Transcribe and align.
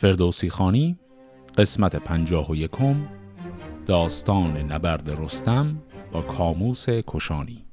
فردوسی 0.00 0.50
خانی 0.50 0.98
قسمت 1.58 1.96
پنجاه 1.96 2.50
و 2.50 2.56
یکم 2.56 2.96
داستان 3.86 4.56
نبرد 4.56 5.10
رستم 5.10 5.82
با 6.12 6.22
کاموس 6.22 6.86
کشانی. 6.88 7.69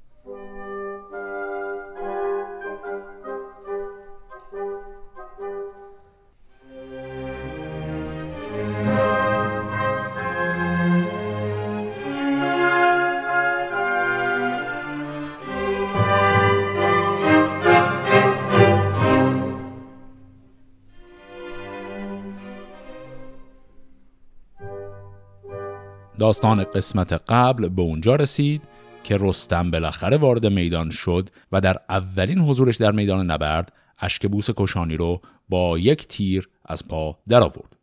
داستان 26.27 26.63
قسمت 26.63 27.13
قبل 27.13 27.69
به 27.69 27.81
اونجا 27.81 28.15
رسید 28.15 28.61
که 29.03 29.17
رستم 29.19 29.71
بالاخره 29.71 30.17
وارد 30.17 30.45
میدان 30.45 30.89
شد 30.89 31.29
و 31.51 31.61
در 31.61 31.77
اولین 31.89 32.39
حضورش 32.39 32.75
در 32.77 32.91
میدان 32.91 33.31
نبرد 33.31 33.73
اشکبوس 33.99 34.49
کشانی 34.57 34.97
رو 34.97 35.21
با 35.49 35.79
یک 35.79 36.07
تیر 36.07 36.49
از 36.65 36.87
پا 36.87 37.17
در 37.27 37.43
آورد 37.43 37.77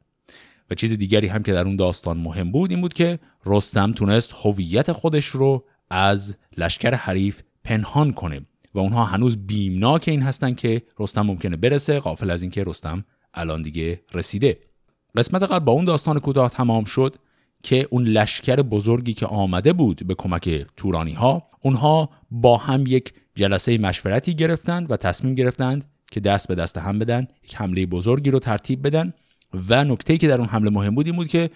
و 0.71 0.75
چیز 0.75 0.93
دیگری 0.93 1.29
هم 1.29 1.43
که 1.43 1.53
در 1.53 1.65
اون 1.65 1.77
داستان 1.77 2.17
مهم 2.17 2.53
بود 2.53 2.71
این 2.71 2.81
بود 2.81 2.95
که 2.95 3.19
رستم 3.47 3.93
تونست 3.93 4.35
هویت 4.45 4.93
خودش 4.93 5.27
رو 5.27 5.65
از 5.91 6.37
لشکر 6.57 6.95
حریف 6.95 7.43
پنهان 7.65 8.13
کنه 8.13 8.41
و 8.75 8.79
اونها 8.79 9.05
هنوز 9.05 9.47
بیمناک 9.47 10.05
این 10.09 10.23
هستن 10.23 10.55
که 10.55 10.83
رستم 10.99 11.23
ممکنه 11.23 11.57
برسه 11.57 12.01
قافل 12.01 12.31
از 12.31 12.43
اینکه 12.43 12.65
رستم 12.65 13.05
الان 13.35 13.63
دیگه 13.63 14.01
رسیده. 14.15 14.59
قسمت 15.17 15.43
قبل 15.43 15.65
با 15.65 15.73
اون 15.73 15.85
داستان 15.85 16.21
کوتاه 16.21 16.51
تمام 16.51 16.85
شد. 16.85 17.15
که 17.65 17.89
اون 17.91 18.05
لشکر 18.05 18.57
بزرگی 18.57 19.15
که 19.15 19.27
آمده 19.27 19.73
بود 19.73 20.07
به 20.07 20.15
کمک 20.15 20.67
تورانی 20.77 21.13
ها 21.13 21.43
اونها 21.61 22.11
با 22.31 22.57
هم 22.57 22.85
یک 22.87 23.13
جلسه 23.35 23.79
مشورتی 23.79 24.35
گرفتند 24.35 24.91
و 24.91 24.97
تصمیم 24.97 25.35
گرفتند 25.35 25.85
که 26.11 26.21
دست 26.21 26.49
به 26.49 26.55
دست 26.55 26.79
هم 26.79 26.99
بدن 26.99 27.27
یک 27.45 27.57
حمله 27.57 27.87
بزرگی 27.87 28.31
رو 28.31 28.39
ترتیب 28.39 28.87
بدن 28.87 29.13
و 29.69 29.85
نکته 29.85 30.19
که 30.19 30.29
در 30.29 30.39
اون 30.39 30.49
حمله 30.49 30.71
مهم 30.71 30.95
بود 30.95 31.07
این 31.07 31.17
بود 31.17 31.29
که 31.29 31.51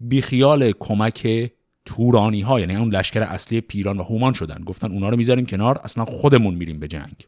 بیخیال 0.00 0.72
کمک 0.72 1.52
تورانی 1.84 2.40
ها 2.40 2.60
یعنی 2.60 2.76
اون 2.76 2.94
لشکر 2.94 3.22
اصلی 3.22 3.60
پیران 3.60 3.98
و 3.98 4.02
هومان 4.02 4.32
شدن. 4.32 4.64
گفتن 4.64 4.92
اونا 4.92 5.08
رو 5.08 5.16
می‌ذاریم 5.16 5.46
کنار 5.46 5.78
اصلا 5.84 6.04
خودمون 6.04 6.54
میریم 6.54 6.78
به 6.78 6.88
جنگ. 6.88 7.26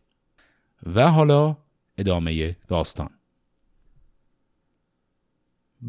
و 0.95 1.11
حالا 1.11 1.57
ادامه 1.99 2.57
داستان. 2.69 3.11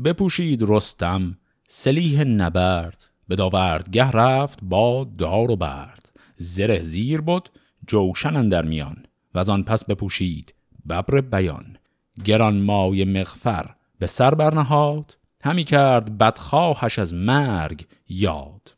بپوشید 0.03 0.63
رستم. 0.67 1.37
سلیح 1.67 2.23
نبرد. 2.23 3.09
به 3.27 3.35
داوردگه 3.35 4.11
رفت 4.11 4.59
با 4.61 5.07
دار 5.17 5.51
و 5.51 5.55
برد. 5.55 6.09
زره 6.37 6.83
زیر 6.83 7.21
بود 7.21 7.49
جوشن 7.87 8.49
در 8.49 8.65
میان. 8.65 9.05
و 9.35 9.51
آن 9.51 9.63
پس 9.63 9.85
بپوشید 9.85 10.53
ببر 10.89 11.21
بیان. 11.21 11.77
گران 12.25 12.61
مای 12.61 13.05
مغفر 13.05 13.75
به 13.99 14.07
سر 14.07 14.35
برنهاد. 14.35 15.17
همی 15.43 15.63
کرد 15.63 16.17
بدخواهش 16.17 16.99
از 16.99 17.13
مرگ 17.13 17.85
یاد. 18.09 18.75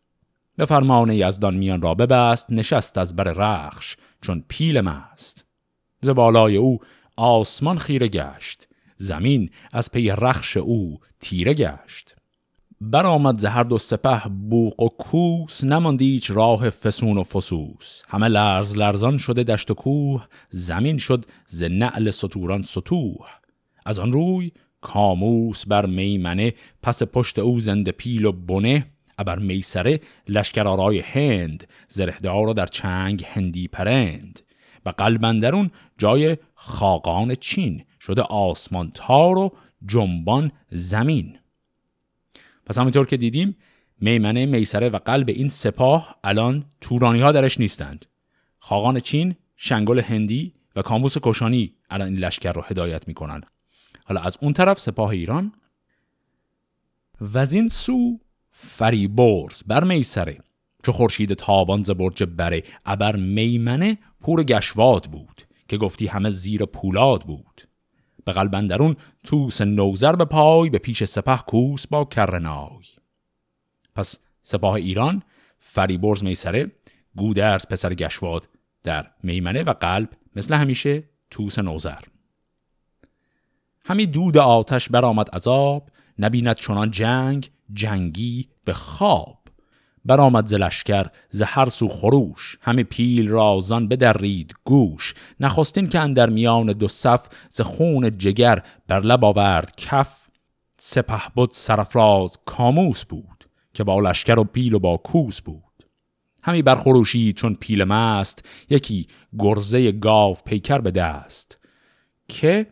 به 0.56 0.66
فرمان 0.66 1.12
یزدان 1.12 1.56
میان 1.56 1.82
را 1.82 1.94
ببست 1.94 2.52
نشست 2.52 2.98
از 2.98 3.16
بر 3.16 3.24
رخش 3.24 3.98
چون 4.22 4.44
پیل 4.48 4.82
مست. 4.82 5.46
ز 6.02 6.10
بالای 6.10 6.56
او 6.56 6.80
آسمان 7.18 7.78
خیره 7.78 8.08
گشت 8.08 8.68
زمین 8.98 9.50
از 9.72 9.92
پی 9.92 10.10
رخش 10.10 10.58
او 10.58 11.00
تیره 11.20 11.54
گشت. 11.54 12.17
برآمد 12.82 13.40
ز 13.40 13.46
هر 13.46 13.64
دو 13.64 13.78
سپه 13.78 14.30
بوق 14.30 14.82
و 14.82 14.90
کوس 14.90 15.64
نماند 15.64 16.02
هیچ 16.02 16.32
راه 16.32 16.70
فسون 16.70 17.18
و 17.18 17.24
فسوس. 17.24 18.02
همه 18.08 18.28
لرز 18.28 18.78
لرزان 18.78 19.18
شده 19.18 19.44
دشت 19.44 19.72
و 19.72 19.74
کوه 19.74 20.28
زمین 20.50 20.98
شد 20.98 21.26
ز 21.48 21.64
نعل 21.64 22.10
ستوران 22.10 22.64
سطوح 22.64 23.26
از 23.86 24.00
آن 24.00 24.12
روی 24.12 24.52
کاموس 24.82 25.68
بر 25.68 25.86
میمنه 25.86 26.54
پس 26.84 27.04
پشت 27.04 27.40
او 27.40 27.60
زنده 27.60 27.92
پیل 27.92 28.26
و 28.26 28.32
بنه. 28.32 28.86
ابر 29.20 29.40
میسره 29.40 30.00
لشکرارای 30.28 31.00
هند 31.00 31.68
زرهدار 31.88 32.54
در 32.54 32.66
چنگ 32.66 33.26
هندی 33.28 33.68
پرند. 33.68 34.40
و 34.86 34.90
قلبندرون 34.90 35.72
جای 35.98 36.38
خاقان 36.56 37.36
چین 37.36 37.84
شده 38.00 38.22
آسمان 38.22 38.92
تار 38.94 39.38
و 39.38 39.52
جنبان 39.86 40.52
زمین. 40.72 41.38
پس 42.68 42.78
همونطور 42.78 43.06
که 43.06 43.18
دیدیم 43.18 43.58
میمنه 44.00 44.46
میسره 44.46 44.90
و 44.90 44.98
قلب 44.98 45.30
این 45.30 45.50
سپاه 45.50 46.20
الان 46.24 46.66
تورانی 46.82 47.22
ها 47.22 47.32
درش 47.32 47.60
نیستند. 47.60 48.06
خاقان 48.60 49.00
چین 49.00 49.36
شنگل 49.56 50.00
هندی 50.00 50.54
و 50.76 50.82
کاموس 50.82 51.18
کشانی 51.24 51.74
الان 51.90 52.08
این 52.08 52.18
لشکر 52.18 52.52
رو 52.52 52.62
هدایت 52.62 53.08
می‌کنن. 53.08 53.42
حالا 54.06 54.22
از 54.22 54.38
اون 54.42 54.54
طرف 54.54 54.80
سپاه 54.80 55.10
ایران. 55.10 55.52
و 57.22 57.38
از 57.38 57.54
این 57.54 57.70
سو 57.70 58.20
فریبرز 58.52 59.64
بر 59.68 59.84
میسره. 59.84 60.38
چو 60.84 60.92
خورشید 60.92 61.34
تابان 61.34 61.84
ز 61.84 61.92
برج 61.92 62.24
بره. 62.24 62.64
ابر 62.86 63.16
میمنه 63.16 63.98
پور 64.22 64.44
گشواد 64.44 65.06
بود 65.06 65.42
که 65.68 65.78
گفتی 65.78 66.08
همه 66.08 66.30
زیر 66.30 66.66
پولاد 66.66 67.22
بود. 67.22 67.67
به 68.28 68.34
قلبندرون 68.34 68.96
توس 69.24 69.62
نوزر 69.62 70.16
به 70.16 70.26
پای 70.26 70.70
به 70.70 70.78
پیش 70.78 71.04
سپه 71.04 71.38
کوس 71.38 71.88
با 71.88 72.06
کرنای 72.06 72.84
پس 73.96 74.20
سپاه 74.44 74.74
ایران 74.74 75.24
فریبرز 75.60 76.24
میسره 76.24 76.72
گودرز 77.16 77.66
پسر 77.66 77.94
گشواد 77.94 78.50
در 78.84 79.12
میمنه 79.24 79.64
و 79.64 79.74
قلب 79.74 80.10
مثل 80.36 80.54
همیشه 80.54 81.04
توس 81.30 81.60
نوزر. 81.60 82.00
همی 83.86 84.06
دود 84.06 84.38
آتش 84.38 84.90
برآمد 84.90 85.30
عذاب 85.30 85.90
نبیند 86.20 86.56
چنان 86.56 86.92
جنگ 86.92 87.52
جنگی 87.74 88.50
به 88.64 88.74
خواب. 88.74 89.37
برآمد 90.08 90.48
ز 90.48 90.54
لشکر 90.54 91.06
ز 91.30 91.42
هر 91.42 91.70
سو 91.70 91.88
خروش. 91.88 92.58
همه 92.62 92.84
پیل 92.84 93.28
رازان 93.28 93.88
بدرید 93.88 94.54
گوش. 94.64 95.14
نخستین 95.40 95.90
که 95.90 96.00
اندر 96.00 96.30
میان 96.30 96.66
دو 96.66 96.88
صف 96.88 97.22
ز 97.50 97.62
خون 97.62 98.18
جگر 98.18 98.64
بر 98.88 99.00
لب 99.00 99.26
آورد 99.26 99.76
کف. 99.78 100.18
سپه 100.80 101.22
بود 101.36 101.50
سرفراز 101.52 102.38
کاموس 102.46 103.06
بود 103.06 103.46
که 103.74 103.84
با 103.84 104.00
لشکر 104.00 104.40
و 104.40 104.44
پیل 104.44 104.74
و 104.74 104.80
با 104.80 104.98
کوس 104.98 105.42
بود. 105.42 105.64
همی 106.44 106.62
برخروشی 106.62 107.34
چون 107.34 107.56
پیل 107.56 107.84
مست 107.84 108.46
یکی 108.70 109.08
گرزه 109.40 109.92
گاو 109.92 110.38
پیکر 110.46 110.78
به 110.78 110.92
دست. 110.92 111.58
که 112.28 112.68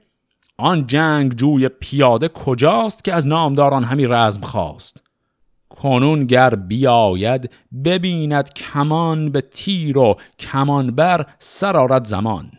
آن 0.57 0.87
جنگ 0.87 1.33
جوی 1.33 1.69
پیاده 1.69 2.27
کجاست 2.27 3.03
که 3.03 3.13
از 3.13 3.27
نامداران 3.27 3.83
همی 3.83 4.07
رزم 4.07 4.41
خواست؟ 4.41 5.03
کنون 5.81 6.25
گر 6.25 6.55
بیاید 6.55 7.51
ببیند 7.85 8.53
کمان 8.53 9.31
به 9.31 9.41
تیر 9.41 9.97
و 9.97 10.17
کمان 10.39 10.91
بر 10.91 11.25
سرارت 11.39 12.05
زمان. 12.05 12.51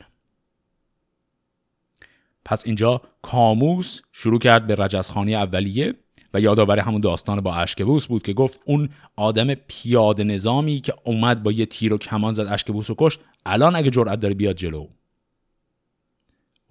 پس 2.45 2.67
اینجا 2.67 3.01
کاموس 3.23 4.01
شروع 4.13 4.39
کرد 4.39 4.67
به 4.67 4.75
رجزخانی 4.75 5.35
اولیه 5.35 5.95
و 6.35 6.41
یادآور 6.41 6.79
همون 6.79 7.01
داستان 7.01 7.41
با 7.41 7.55
اشکبوس 7.55 8.07
بود 8.07 8.23
که 8.23 8.33
گفت 8.33 8.61
اون 8.65 8.89
آدم 9.17 9.55
پیاده 9.55 10.25
نظامی 10.25 10.81
که 10.81 10.95
اومد 11.05 11.43
با 11.43 11.53
یه 11.53 11.67
تیر 11.67 11.93
و 11.93 11.99
کمان 11.99 12.33
زد 12.33 12.47
اشکبوس 12.47 12.91
و 12.91 12.95
کش 12.99 13.19
الان 13.47 13.77
اگه 13.77 13.91
جرأت 13.91 14.21
داره 14.21 14.35
بیاد 14.35 14.57
جلو. 14.57 14.87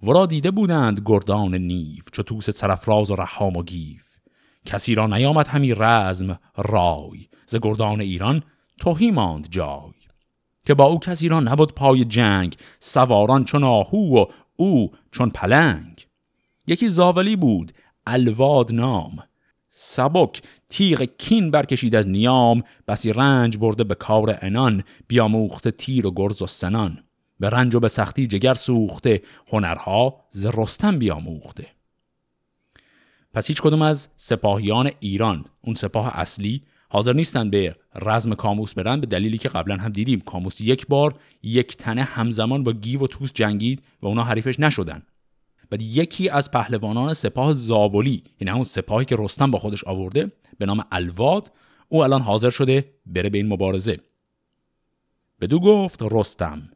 ورا 0.02 0.26
دیده 0.26 0.50
بودند 0.50 1.02
گردان 1.04 1.54
نیو 1.54 2.02
چو 2.12 2.22
توس 2.22 2.50
سرفراز 2.50 3.10
و 3.10 3.16
رهام 3.16 3.56
و 3.56 3.62
گیو 3.62 4.05
کسی 4.66 4.94
را 4.94 5.06
نیامد 5.06 5.48
همی 5.48 5.74
رزم 5.74 6.38
رای. 6.56 7.28
ز 7.46 7.56
گردان 7.62 8.00
ایران 8.00 8.42
تهی 8.80 9.10
ماند 9.10 9.48
جای. 9.50 9.92
که 10.66 10.74
با 10.74 10.84
او 10.84 11.00
کسی 11.00 11.28
را 11.28 11.40
نبود 11.40 11.74
پای 11.74 12.04
جنگ 12.04 12.56
سواران 12.80 13.44
چو 13.44 13.64
آهو 13.64 14.18
و 14.18 14.24
او 14.56 14.90
چون 15.12 15.30
پلنگ. 15.30 16.06
یکی 16.66 16.88
زاولی 16.88 17.36
بود 17.36 17.72
الوای 18.06 18.72
نام. 18.72 19.18
سبک 19.68 20.42
تیغ 20.68 21.02
کین 21.18 21.50
برکشید 21.50 21.94
از 21.94 22.08
نیام. 22.08 22.62
بسی 22.88 23.12
رنج 23.12 23.56
برده 23.56 23.84
به 23.84 23.94
کار 23.94 24.38
انان 24.42 24.84
بیاموخته 25.08 25.70
تیر 25.70 26.06
و 26.06 26.10
گرز 26.16 26.42
و 26.42 26.46
سنان. 26.46 27.04
به 27.40 27.50
رنج 27.50 27.74
و 27.74 27.80
به 27.80 27.88
سختی 27.88 28.26
جگر 28.26 28.54
سوخته 28.54 29.22
هنرها 29.52 30.20
ز 30.30 30.46
رستم 30.46 30.98
بیاموخته. 30.98 31.75
پس 33.36 33.48
هیچ 33.48 33.62
کدوم 33.62 33.82
از 33.82 34.08
سپاهیان 34.16 34.90
ایران 35.00 35.44
اون 35.60 35.74
سپاه 35.74 36.18
اصلی 36.18 36.62
حاضر 36.88 37.12
نیستن 37.12 37.50
به 37.50 37.76
رزم 37.94 38.34
کاموس 38.34 38.74
برن 38.74 39.00
به 39.00 39.06
دلیلی 39.06 39.38
که 39.38 39.48
قبلا 39.48 39.76
هم 39.76 39.92
دیدیم. 39.92 40.20
کاموس 40.20 40.60
یک 40.60 40.86
بار 40.86 41.14
یک 41.42 41.76
تنه 41.76 42.02
همزمان 42.02 42.64
با 42.64 42.72
گیو 42.72 43.04
و 43.04 43.06
توس 43.06 43.32
جنگید 43.32 43.82
و 44.02 44.06
اونا 44.06 44.24
حریفش 44.24 44.60
نشدن. 44.60 45.02
بعد 45.70 45.82
یکی 45.82 46.28
از 46.28 46.50
پهلوانان 46.50 47.14
سپاه 47.14 47.52
زابلی 47.52 48.22
یعنی 48.40 48.50
همون 48.50 48.64
سپاهی 48.64 49.04
که 49.04 49.16
رستم 49.18 49.50
با 49.50 49.58
خودش 49.58 49.84
آورده 49.84 50.32
به 50.58 50.66
نام 50.66 50.84
الواد 50.92 51.52
او 51.88 52.04
الان 52.04 52.22
حاضر 52.22 52.50
شده 52.50 52.92
بره 53.06 53.30
به 53.30 53.38
این 53.38 53.48
مبارزه. 53.48 54.00
بدو 55.40 55.60
گفت 55.60 56.02
رستم 56.10 56.70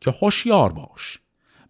که 0.00 0.10
هوشیار 0.10 0.72
باش. 0.72 1.18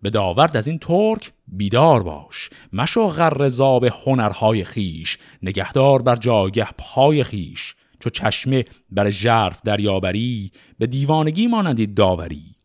به 0.02 0.10
داورد 0.10 0.56
از 0.56 0.66
این 0.66 0.78
ترک 0.78 1.32
بیدار 1.48 2.02
باش 2.02 2.50
مشو 2.72 3.08
غرزاب 3.08 3.84
هنرهای 3.84 4.64
خیش 4.64 5.19
نگهدار 5.43 6.02
بر 6.02 6.16
جاگه 6.16 6.69
پای 6.78 7.25
خیش. 7.25 7.75
چو 8.00 8.10
چشمه 8.10 8.64
بر 8.90 9.10
ژرف 9.10 9.60
دریابری 9.64 10.52
به 10.78 10.87
دیوانگی 10.87 11.46
مانندی 11.46 11.87
داوری. 11.87 12.56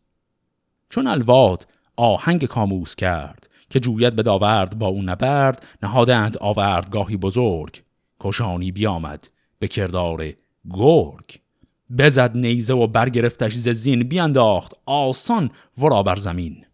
چون 0.90 1.06
الواد 1.06 1.66
آهنگ 1.96 2.44
کاموس 2.44 2.94
کرد 2.94 3.48
که 3.70 3.80
جوید 3.80 4.16
به 4.16 4.22
داورد 4.22 4.78
با 4.78 4.86
او 4.86 5.02
نبرد 5.02 5.66
نهادند 5.82 6.38
آوردگاهی 6.38 7.16
بزرگ. 7.16 7.82
کشانی 8.20 8.72
بیامد 8.72 9.28
به 9.58 9.68
کردار 9.68 10.32
گرگ. 10.70 11.40
بزد 11.98 12.36
نیزه 12.36 12.74
و 12.74 12.86
برگرفتش 12.86 13.54
ز 13.54 13.88
بیانداخت 13.88 14.72
آسان 14.86 15.50
ورا 15.78 16.02
بر 16.02 16.16
زمین. 16.16 16.64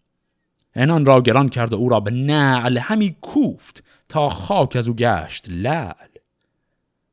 انان 0.75 1.05
را 1.05 1.21
گران 1.21 1.49
کرد 1.49 1.73
و 1.73 1.77
او 1.77 1.89
را 1.89 2.01
به 2.01 2.11
نعل 2.11 2.79
همی 2.79 3.17
کوفت 3.23 3.85
تا 4.09 4.29
خاک 4.29 4.77
از 4.77 4.89
او 4.89 4.95
گشت 4.95 5.49
لل 5.49 5.93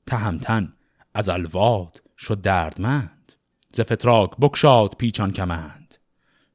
تهمتن 0.08 0.74
از 1.14 1.30
الواد 1.30 2.02
شد 2.18 2.42
دردمند. 2.42 3.34
ز 3.74 3.82
فتراک 3.82 4.32
بکشاد 4.42 4.96
پیچان 4.98 5.32
کمند. 5.32 5.96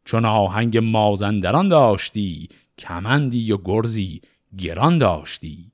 چون 0.05 0.25
آهنگ 0.25 0.79
مازندران 0.79 1.69
داشتی 1.69 2.49
کمندی 2.79 3.53
و 3.53 3.59
گرزی 3.65 4.21
گران 4.59 4.99
داشتی. 4.99 5.73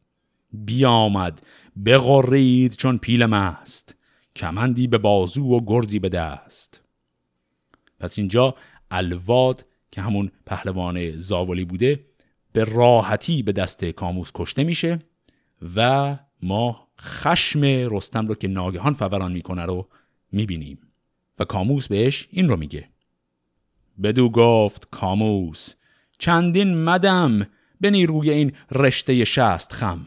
بیامد 0.52 1.46
بغرید 1.87 2.76
چون 2.76 2.99
پیل 2.99 3.26
مست 3.26 3.96
کمندی 4.37 4.87
به 4.87 4.99
بازو 4.99 5.44
و 5.44 5.61
گرزی 5.67 5.99
به 5.99 6.08
دست. 6.08 6.81
پس 8.00 8.19
اینجا 8.19 8.55
الواد 8.90 9.64
که 9.96 10.02
همون 10.02 10.31
پهلوان 10.46 11.16
زاولی 11.16 11.64
بوده 11.64 12.04
به 12.52 12.64
راحتی 12.64 13.43
به 13.43 13.52
دست 13.52 13.84
کاموس 13.84 14.31
کشته 14.34 14.64
میشه 14.64 14.98
و 15.76 16.16
ما 16.43 16.88
خشم 17.00 17.64
رستم 17.64 18.26
رو 18.26 18.34
که 18.34 18.48
ناگهان 18.48 18.93
فوران 18.94 19.32
می‌کنه 19.32 19.64
رو 19.64 19.88
می‌بینیم. 20.32 20.78
و 21.38 21.44
کاموس 21.44 21.88
بهش 21.88 22.28
این 22.31 22.48
رو 22.48 22.56
میگه. 22.56 22.88
بدو 24.02 24.28
گفت 24.28 24.88
کاموس 24.90 25.75
چندین 26.19 26.84
مدم 26.84 27.46
به 27.81 27.90
نیروی 27.90 28.31
این 28.31 28.52
رشته 28.72 29.25
شست 29.25 29.72
خم. 29.72 30.06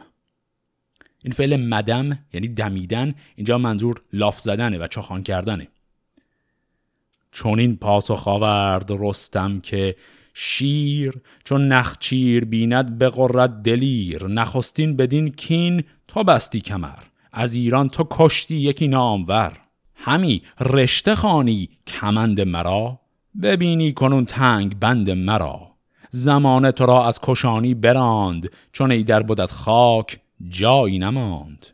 این 1.24 1.34
فعل 1.34 1.56
مدم 1.56 2.20
یعنی 2.34 2.48
دمیدن 2.48 3.16
اینجا 3.36 3.58
منظور 3.58 4.02
لاف 4.14 4.40
زدنه 4.40 4.78
و 4.78 4.88
چاخان 4.88 5.24
کردنه. 5.24 5.68
چون 7.32 7.60
این 7.60 7.76
پاسخ 7.76 8.28
آورد 8.28 8.88
رستم 8.90 9.60
که 9.60 9.96
شیر 10.34 11.22
چون 11.44 11.68
نخچیر 11.68 12.46
بیند 12.46 12.98
به 12.98 13.10
قرت 13.10 13.64
دلیر. 13.64 14.28
نخستین 14.28 14.96
بدین 14.96 15.30
کین 15.32 15.84
تو 16.08 16.24
بستی 16.24 16.62
کمر 16.62 17.04
از 17.32 17.54
ایران 17.54 17.90
تو 17.90 18.08
کشتی 18.12 18.56
یکی 18.56 18.88
نامور. 18.88 19.60
همی 19.96 20.42
رشته 20.60 21.16
خانی 21.16 21.70
کمند 21.88 22.42
مرا 22.42 23.00
ببینی 23.42 23.94
کنون 23.94 24.26
تنگ 24.26 24.80
بند 24.80 25.10
مرا. 25.10 25.70
زمان 26.10 26.72
تو 26.72 26.86
را 26.86 27.08
از 27.08 27.20
کشانی 27.24 27.74
براند 27.74 28.50
چون 28.72 28.92
ای 28.92 29.04
در 29.04 29.24
بودت 29.24 29.52
خاک 29.52 30.20
جایی 30.50 31.00
نماند. 31.00 31.68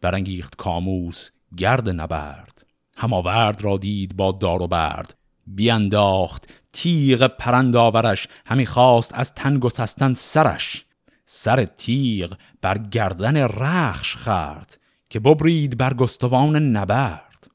برانگیخت 0.00 0.56
کاموس 0.56 1.30
گرد 1.56 1.88
نبرد. 1.88 2.57
هماورد 2.98 3.64
را 3.64 3.76
دید 3.76 4.16
با 4.16 4.32
دار 4.32 4.62
و 4.62 4.66
برد. 4.66 5.14
بیانداخت 5.46 6.52
تیغ 6.72 7.26
پرند 7.26 7.76
آورش 7.76 8.28
همی 8.46 8.66
خواست 8.66 9.14
از 9.14 9.34
تنگ 9.34 9.64
و 9.64 9.68
سستن 9.68 10.14
سرش. 10.14 10.84
سر 11.26 11.64
تیغ 11.64 12.36
بر 12.60 12.78
گردن 12.78 13.36
رخش 13.36 14.16
خرد 14.16 14.78
که 15.10 15.20
ببرید 15.20 15.76
بر 15.76 15.94
گستوان 15.94 16.56
نبرد. 16.56 17.50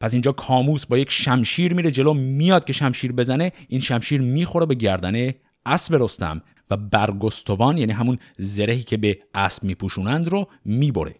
پس 0.00 0.12
اینجا 0.12 0.32
کاموس 0.32 0.86
با 0.86 0.98
یک 0.98 1.10
شمشیر 1.10 1.74
میره 1.74 1.90
جلو 1.90 2.14
میاد 2.14 2.64
که 2.64 2.72
شمشیر 2.72 3.12
بزنه 3.12 3.52
این 3.68 3.80
شمشیر 3.80 4.20
می‌خوره 4.20 4.66
به 4.66 4.74
گردن 4.74 5.32
اسب 5.66 5.94
رستم 6.02 6.42
و 6.70 6.76
برگستوان 6.76 7.78
یعنی 7.78 7.92
همون 7.92 8.18
زرهی 8.38 8.82
که 8.82 8.96
به 8.96 9.18
اسب 9.34 9.64
میپوشونند 9.64 10.28
رو 10.28 10.48
می‌بره. 10.64 11.14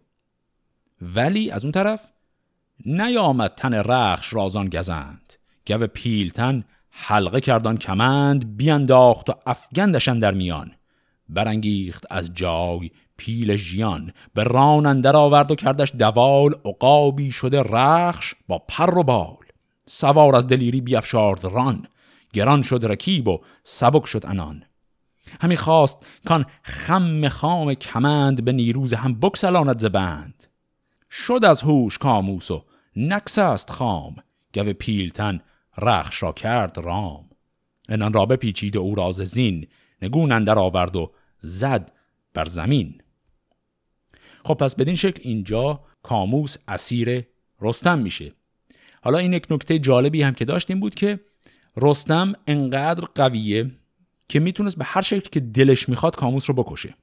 ولی 1.03 1.51
از 1.51 1.65
اون 1.65 1.73
طرف 1.73 2.14
نیامد 2.87 3.55
تن 3.55 3.75
رخش 3.75 4.35
رازان 4.35 4.69
گزند. 4.69 5.33
گو 5.67 5.87
پیلتن 5.87 6.65
حلقه 6.91 7.41
کردان 7.41 7.77
کمند 7.77 8.57
بیانداخت 8.57 9.31
و 9.31 9.35
افگندشن 9.47 10.19
در 10.19 10.35
میان. 10.35 10.71
برانگیخت 11.29 12.07
از 12.11 12.35
جای 12.35 12.91
پیل 13.17 13.57
ژیان. 13.57 14.13
به 14.35 14.45
ران 14.45 14.87
اندر 14.87 15.17
آورد 15.17 15.51
و 15.51 15.55
کردش 15.55 15.93
دوال. 15.99 16.55
عقابی 16.65 17.31
شده 17.31 17.63
رخش 17.63 18.35
با 18.49 18.59
پر 18.59 18.99
و 18.99 19.03
بال. 19.03 19.37
سوار 19.87 20.37
از 20.37 20.47
دلیری 20.47 20.81
بیافشارد 20.81 21.45
ران. 21.45 21.87
گران 22.35 22.63
شد 22.63 22.87
رکیب 22.87 23.29
و 23.29 23.41
سبک 23.65 24.07
شد 24.07 24.27
انان 24.27 24.65
همی 25.41 25.57
خواست 25.57 26.07
کان 26.27 26.47
خم 26.63 27.29
خام 27.29 27.75
کمند 27.75 28.45
به 28.45 28.53
نیروز 28.53 28.95
هم 28.95 29.21
بکسلاند 29.21 29.79
زبند 29.79 30.34
شد 31.17 31.41
از 31.45 31.63
هوش 31.63 31.99
کاموس 31.99 32.51
و 32.51 32.65
نکس 32.97 33.39
است 33.39 33.71
خام. 33.71 34.17
گو 34.55 34.73
پیلتن 34.73 35.41
رخش 35.79 36.23
را 36.23 36.33
کرد 36.33 36.79
رام. 36.79 37.31
انان 37.89 38.13
را 38.13 38.27
بپیچید 38.27 38.77
و 38.77 38.81
او 38.81 38.95
راز 38.95 39.17
زین 39.17 39.67
نگون 40.03 40.33
اندر 40.33 40.59
آورد 40.59 40.97
و 40.97 41.13
زد 41.41 41.93
بر 42.35 42.45
زمین. 42.45 43.03
خب 44.45 44.55
پس 44.55 44.77
بدین 44.77 44.95
شکل 44.95 45.21
اینجا 45.25 45.81
کاموس 46.03 46.57
اسیر 46.69 47.25
رستم 47.61 47.99
میشه. 47.99 48.33
حالا 49.03 49.19
این 49.19 49.33
یک 49.33 49.47
نکته 49.51 49.79
جالبی 49.79 50.23
هم 50.23 50.35
که 50.35 50.45
داشتیم 50.45 50.81
بود 50.81 50.95
که 50.95 51.21
رستم 51.77 52.33
انقدر 52.47 53.05
قویه 53.15 53.71
که 54.29 54.41
می‌تونست 54.41 54.77
به 54.77 54.85
هر 54.85 55.03
شکل 55.03 55.31
که 55.31 55.41
دلش 55.41 55.89
می‌خواد 55.89 56.17
کاموس 56.17 56.51
رو 56.51 56.55
بکشه. 56.55 56.95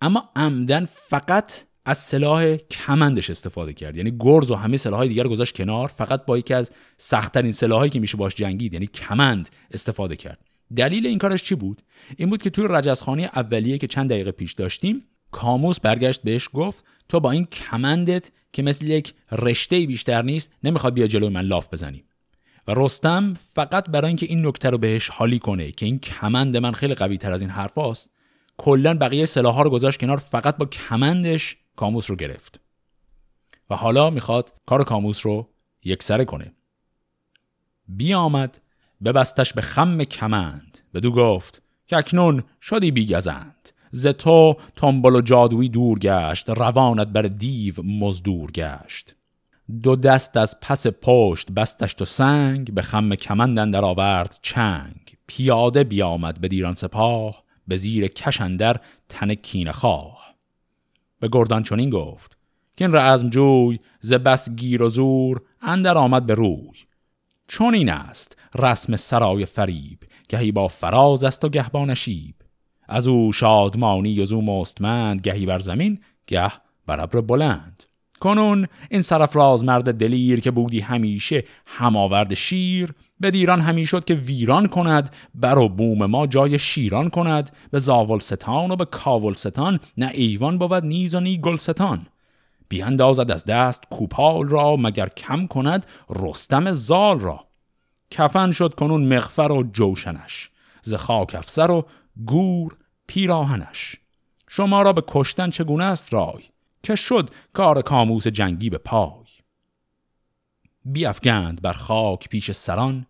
اما 0.00 0.30
عمدن 0.36 0.84
فقط 0.84 1.64
از 1.84 1.98
سلاح 1.98 2.56
کمندش 2.56 3.30
استفاده 3.30 3.72
کرد. 3.72 3.96
یعنی 3.96 4.12
گرز 4.20 4.50
و 4.50 4.54
همه 4.54 4.76
سلاحهای 4.76 5.08
دیگر 5.08 5.28
گذاشت 5.28 5.56
کنار 5.56 5.88
فقط 5.88 6.26
با 6.26 6.38
یکی 6.38 6.54
از 6.54 6.70
سختترین 6.96 7.52
سلاحایی 7.52 7.90
که 7.90 8.00
میشه 8.00 8.16
باش 8.16 8.34
جنگید 8.34 8.72
یعنی 8.72 8.86
کمند 8.86 9.48
استفاده 9.70 10.16
کرد. 10.16 10.38
دلیل 10.76 11.06
این 11.06 11.18
کارش 11.18 11.42
چی 11.42 11.54
بود؟ 11.54 11.82
این 12.16 12.30
بود 12.30 12.42
که 12.42 12.50
توی 12.50 12.66
رجزخانی 12.70 13.24
اولیه 13.24 13.78
که 13.78 13.86
چند 13.86 14.10
دقیقه 14.10 14.32
پیش 14.32 14.52
داشتیم 14.52 15.04
کاموس 15.30 15.80
برگشت 15.80 16.22
بهش 16.22 16.48
گفت 16.54 16.84
تو 17.08 17.20
با 17.20 17.30
این 17.30 17.44
کمندت 17.44 18.30
که 18.52 18.62
مثل 18.62 18.86
یک 18.86 19.14
رشته 19.32 19.86
بیشتر 19.86 20.22
نیست 20.22 20.52
نمی‌خواد 20.64 20.94
بیا 20.94 21.06
جلوی 21.06 21.28
من 21.28 21.40
لاف 21.40 21.68
بزنی. 21.72 22.04
و 22.68 22.72
رستم 22.76 23.34
فقط 23.54 23.90
برای 23.90 24.08
اینکه 24.08 24.26
این 24.26 24.46
نکته 24.46 24.70
رو 24.70 24.78
بهش 24.78 25.08
حالی 25.08 25.38
کنه 25.38 25.72
که 25.72 25.86
این 25.86 25.98
کمند 25.98 26.56
من 26.56 26.72
خیلی 26.72 26.94
قوی 26.94 27.18
تر 27.18 27.32
از 27.32 27.40
این 27.40 27.50
حرفاست 27.50 28.10
کلا 28.56 28.94
بقیه 28.94 29.26
سلاح 29.26 29.54
ها 29.54 29.62
رو 29.62 29.70
گذاشت 29.70 30.00
کنار 30.00 30.16
فقط 30.16 30.56
با 30.56 30.66
کمندش 30.66 31.56
کاموس 31.76 32.10
رو 32.10 32.16
گرفت. 32.16 32.60
و 33.70 33.76
حالا 33.76 34.10
می‌خواد 34.10 34.52
کار 34.66 34.84
کاموس 34.84 35.26
رو 35.26 35.48
یکسره 35.84 36.24
کنه. 36.24 36.52
بیامد 37.88 38.60
ببستش 39.04 39.52
به 39.52 39.60
خم 39.60 40.04
کمند. 40.04 40.78
بدو 40.94 41.12
گفت 41.12 41.62
که 41.86 41.96
اکنون 41.96 42.42
شدی 42.62 42.90
بیگزند. 42.90 43.68
ز 43.90 44.06
تو 44.06 44.56
تنبل 44.76 45.16
و 45.16 45.20
جادویی 45.20 45.68
دور 45.68 45.98
گشت 45.98 46.50
روانت 46.50 47.08
بر 47.08 47.22
دیو 47.22 47.74
مزدور 47.82 48.50
گشت. 48.50 49.14
دو 49.82 49.96
دست 49.96 50.36
از 50.36 50.60
پس 50.60 50.86
پشت 50.86 51.52
بستش 51.52 51.94
تو 51.94 52.04
سنگ 52.04 52.74
به 52.74 52.82
خم 52.82 53.14
کمندن 53.14 53.70
در 53.70 53.84
آورد 53.84 54.38
چنگ. 54.42 55.16
پیاده 55.26 55.84
بیامد 55.84 56.40
به 56.40 56.48
دیران 56.48 56.74
سپاه 56.74 57.42
به 57.68 57.76
زیر 57.76 58.08
کشندر 58.08 58.80
تن 59.08 59.34
کین 59.34 59.72
خواه. 59.72 60.21
به 61.22 61.28
گردان 61.32 61.62
چنین 61.62 61.90
گفت 61.90 62.36
که 62.76 62.84
این 62.84 62.94
رزم 62.94 63.30
جوی 63.30 63.78
ز 64.00 64.12
بس 64.12 64.50
گیر 64.50 64.82
و 64.82 64.88
زور 64.88 65.42
اندر 65.60 65.98
آمد 65.98 66.26
به 66.26 66.34
روی. 66.34 66.72
چون 67.48 67.74
این 67.74 67.90
است 67.90 68.36
رسم 68.58 68.96
سرای 68.96 69.46
فریب 69.46 69.98
گهی 70.28 70.52
با 70.52 70.68
فراز 70.68 71.24
است 71.24 71.44
و 71.44 71.48
گه 71.48 71.70
با 71.70 71.84
نشیب. 71.84 72.34
از 72.88 73.08
او 73.08 73.32
شادمانی 73.32 74.20
و 74.20 74.24
زو 74.24 74.40
مستمند 74.40 75.20
گهی 75.20 75.46
بر 75.46 75.58
زمین 75.58 75.98
گه 76.26 76.52
بر 76.86 77.00
ابر 77.00 77.20
بلند. 77.20 77.82
کنون 78.20 78.66
این 78.90 79.02
سرفراز 79.02 79.64
مرد 79.64 79.94
دلیر 79.94 80.40
که 80.40 80.50
بودی 80.50 80.80
همیشه 80.80 81.44
هماورد 81.66 82.34
شیر 82.34 82.94
به 83.22 83.30
دیران 83.30 83.60
همی 83.60 83.86
شد 83.86 84.04
که 84.04 84.14
ویران 84.14 84.66
کند 84.66 85.10
بر 85.34 85.58
و 85.58 85.68
بوم 85.68 86.06
ما 86.06 86.26
جای 86.26 86.58
شیران 86.58 87.10
کند. 87.10 87.50
به 87.70 87.78
زاولستان 87.78 88.70
و 88.70 88.76
به 88.76 88.84
کاولستان 88.84 89.80
نه 89.96 90.10
ایوان 90.14 90.58
بود 90.58 90.84
نیز 90.84 91.14
و 91.14 91.20
نی 91.20 91.38
گلستان. 91.38 92.06
بیاندازد 92.68 93.30
از 93.30 93.44
دست 93.44 93.84
کوپال 93.90 94.48
را 94.48 94.76
مگر 94.76 95.08
کم 95.08 95.46
کند 95.46 95.86
رستم 96.10 96.72
زال 96.72 97.20
را. 97.20 97.46
کفن 98.10 98.52
شد 98.52 98.74
کنون 98.74 99.04
مغفر 99.04 99.52
و 99.52 99.62
جوشنش 99.72 100.50
ز 100.82 100.94
خاک 100.94 101.34
افسر 101.34 101.70
و 101.70 101.86
گور 102.26 102.76
پیراهنش. 103.06 103.96
شما 104.48 104.82
را 104.82 104.92
به 104.92 105.02
کشتن 105.08 105.50
چگونه 105.50 105.84
است 105.84 106.14
رای؟ 106.14 106.42
که 106.82 106.94
شد 106.94 107.30
کار 107.52 107.82
کاموس 107.82 108.26
جنگی 108.26 108.70
به 108.70 108.78
پای. 108.78 109.26
بیافگند 110.84 111.62
بر 111.62 111.72
خاک 111.72 112.28
پیش 112.28 112.50
سران 112.50 113.06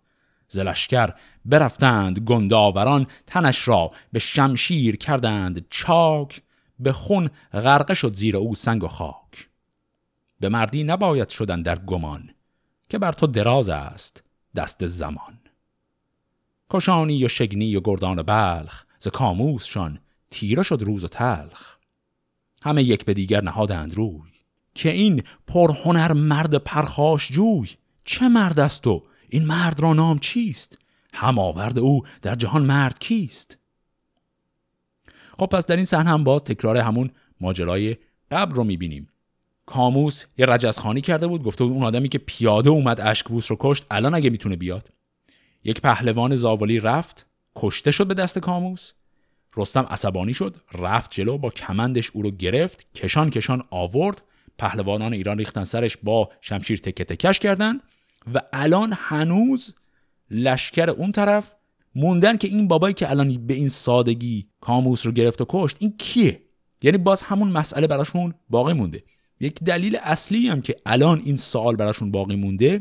زلشکر 0.52 1.14
برفتند 1.44 2.18
گنداوران 2.18 3.06
تنش 3.26 3.68
را 3.68 3.90
به 4.12 4.18
شمشیر 4.18 4.97
کردند 4.97 5.66
چاک 5.71 6.42
به 6.78 6.92
خون 6.92 7.30
غرقه 7.52 7.94
شد 7.94 8.12
زیر 8.12 8.37
او 8.37 8.54
سنگ 8.54 8.85
و 8.85 8.88
خاک. 8.88 9.49
به 10.40 10.49
مردی 10.49 10.85
نباید 10.85 11.28
شدن 11.28 11.62
در 11.62 11.78
گمان 11.78 12.30
که 12.88 12.99
بر 12.99 13.12
تو 13.12 13.26
دراز 13.26 13.68
است 13.68 14.25
دست 14.56 14.87
زمان. 14.87 15.38
کشانی 16.71 17.25
و 17.25 17.28
شگنی 17.28 17.76
و 17.76 17.80
گردان 17.85 18.23
بلخ 18.23 18.85
ز 19.00 19.09
کاموسشان 19.09 20.00
تیره 20.30 20.62
شد 20.62 20.82
روز 20.82 21.04
و 21.04 21.09
تلخ. 21.09 21.76
همه 22.62 22.82
یک 22.82 23.04
به 23.04 23.14
دیگر 23.14 23.42
نهادند 23.42 23.94
روی 23.94 24.32
که 24.75 24.90
این 24.90 25.23
پرهنر 25.47 26.12
مرد 26.12 26.54
پرخاش 26.56 27.32
جوی 27.32 27.68
چه 28.04 28.28
مرد 28.28 28.61
است 28.61 28.82
تو 28.82 29.02
این 29.32 29.46
مرد 29.46 29.80
را 29.80 29.92
نام 29.92 30.18
چیست؟ 30.18 30.78
هم 31.14 31.38
آورد 31.38 31.78
او 31.78 32.02
در 32.22 32.34
جهان 32.34 32.62
مرد 32.62 32.98
کیست؟ 32.98 33.58
خب 35.38 35.46
پس 35.46 35.66
در 35.66 35.76
این 35.76 35.84
صحنه 35.84 36.10
هم 36.10 36.24
باز 36.24 36.44
تکرار 36.44 36.76
همون 36.76 37.10
ماجرای 37.40 37.96
قبل 38.30 38.54
رو 38.54 38.64
می‌بینیم. 38.64 39.08
کاموس 39.66 40.24
یه 40.38 40.46
رجزخانی 40.46 41.00
کرده 41.00 41.26
بود 41.26 41.42
گفته 41.42 41.64
بود 41.64 41.72
اون 41.72 41.84
آدمی 41.84 42.08
که 42.08 42.18
پیاده 42.18 42.70
اومد 42.70 43.00
اشکبوس 43.00 43.50
رو 43.50 43.56
کشت 43.60 43.86
الان 43.90 44.14
اگه 44.14 44.30
می‌تونه 44.30 44.56
بیاد. 44.56 44.88
یک 45.64 45.80
پهلوان 45.80 46.36
زاولی 46.36 46.80
رفت 46.80 47.26
کشته 47.56 47.90
شد 47.90 48.06
به 48.06 48.14
دست 48.14 48.38
کاموس. 48.38 48.92
رستم 49.56 49.86
عصبانی 49.90 50.34
شد 50.34 50.56
رفت 50.72 51.10
جلو 51.10 51.38
با 51.38 51.50
کمندش 51.50 52.10
او 52.10 52.22
رو 52.22 52.30
گرفت 52.30 52.92
کشان 52.94 53.30
کشان 53.30 53.64
آورد. 53.70 54.22
پهلوانان 54.58 55.12
ایران 55.12 55.38
ریختن 55.38 55.64
سرش 55.64 55.96
با 56.02 56.30
شمشیر 56.40 56.78
تکه 56.78 57.04
تکش 57.04 57.38
کردن. 57.38 57.80
و 58.34 58.40
الان 58.52 58.92
هنوز 58.96 59.74
لشکر 60.30 60.90
اون 60.90 61.12
طرف 61.12 61.54
موندن 61.94 62.36
که 62.36 62.48
این 62.48 62.68
بابایی 62.68 62.94
که 62.94 63.10
الان 63.10 63.46
به 63.46 63.54
این 63.54 63.68
سادگی 63.68 64.46
کاموس 64.60 65.06
رو 65.06 65.12
گرفت 65.12 65.40
و 65.40 65.46
کشت 65.48 65.76
این 65.78 65.94
کیه؟ 65.98 66.42
یعنی 66.82 66.98
باز 66.98 67.22
همون 67.22 67.48
مسئله 67.48 67.86
براشون 67.86 68.34
باقی 68.50 68.72
مونده. 68.72 69.02
یک 69.40 69.54
دلیل 69.54 69.98
اصلی 70.02 70.48
هم 70.48 70.62
که 70.62 70.76
الان 70.86 71.22
این 71.24 71.36
سوال 71.36 71.76
براشون 71.76 72.10
باقی 72.10 72.36
مونده 72.36 72.80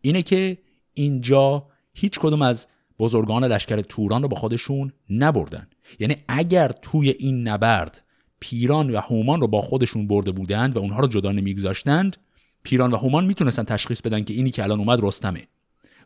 اینه 0.00 0.22
که 0.22 0.58
اینجا 0.94 1.66
هیچ 1.94 2.18
کدوم 2.18 2.42
از 2.42 2.66
بزرگان 2.98 3.44
لشکر 3.44 3.80
توران 3.80 4.22
رو 4.22 4.28
با 4.28 4.36
خودشون 4.36 4.92
نبردن. 5.10 5.66
یعنی 5.98 6.16
اگر 6.28 6.68
توی 6.68 7.10
این 7.10 7.48
نبرد 7.48 8.02
پیران 8.40 8.90
و 8.90 9.00
هومان 9.00 9.40
رو 9.40 9.46
با 9.46 9.60
خودشون 9.60 10.06
برده 10.06 10.32
بودند 10.32 10.76
و 10.76 10.78
اونها 10.78 11.00
رو 11.00 11.08
جدا 11.08 11.32
نمیگذاشتند 11.32 12.16
پیران 12.62 12.92
و 12.92 12.96
هومان 12.96 13.24
می‌تونستن 13.24 13.62
تشخیص 13.62 14.00
بدن 14.00 14.24
که 14.24 14.34
اینی 14.34 14.50
که 14.50 14.62
الان 14.62 14.78
اومد 14.78 14.98
رستمه. 15.02 15.46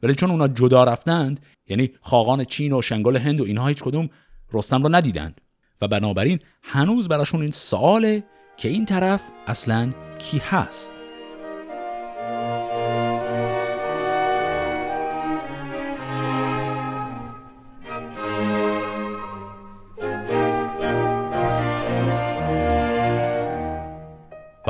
ولی 0.03 0.15
چون 0.15 0.31
اونا 0.31 0.49
جدا 0.49 0.85
رفتند 0.85 1.41
یعنی 1.69 1.91
خاقان 2.01 2.45
چین 2.45 2.73
و 2.73 2.83
شنگال 2.83 3.17
هند 3.17 3.41
و 3.41 3.45
اینها 3.45 3.69
هیچ 3.69 3.83
کدوم 3.83 4.09
رستم 4.53 4.83
رو 4.83 4.95
ندیدند 4.95 5.41
و 5.81 5.89
بنابراین 5.89 6.41
هنوز 6.63 7.09
براشون 7.09 7.43
این 7.43 7.51
سواله 7.51 8.25
که 8.57 8.69
این 8.69 8.87
طرف 8.87 9.21
اصلا 9.47 9.93
کی 10.19 10.39
هست. 10.39 11.06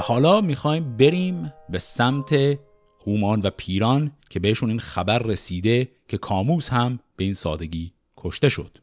حالا 0.07 0.41
می‌خوایم 0.41 0.97
بریم 0.97 1.53
به 1.69 1.79
سمت 1.79 2.59
هومان 3.07 3.41
و 3.41 3.51
پیران 3.51 4.13
که 4.31 4.41
بهشون 4.41 4.71
این 4.71 4.79
خبر 4.79 5.19
رسیده 5.19 5.89
که 6.09 6.19
کاموس 6.19 6.69
هم 6.69 6.99
به 7.17 7.25
این 7.25 7.33
سادگی 7.33 7.93
کشته 8.17 8.49
شد. 8.49 8.79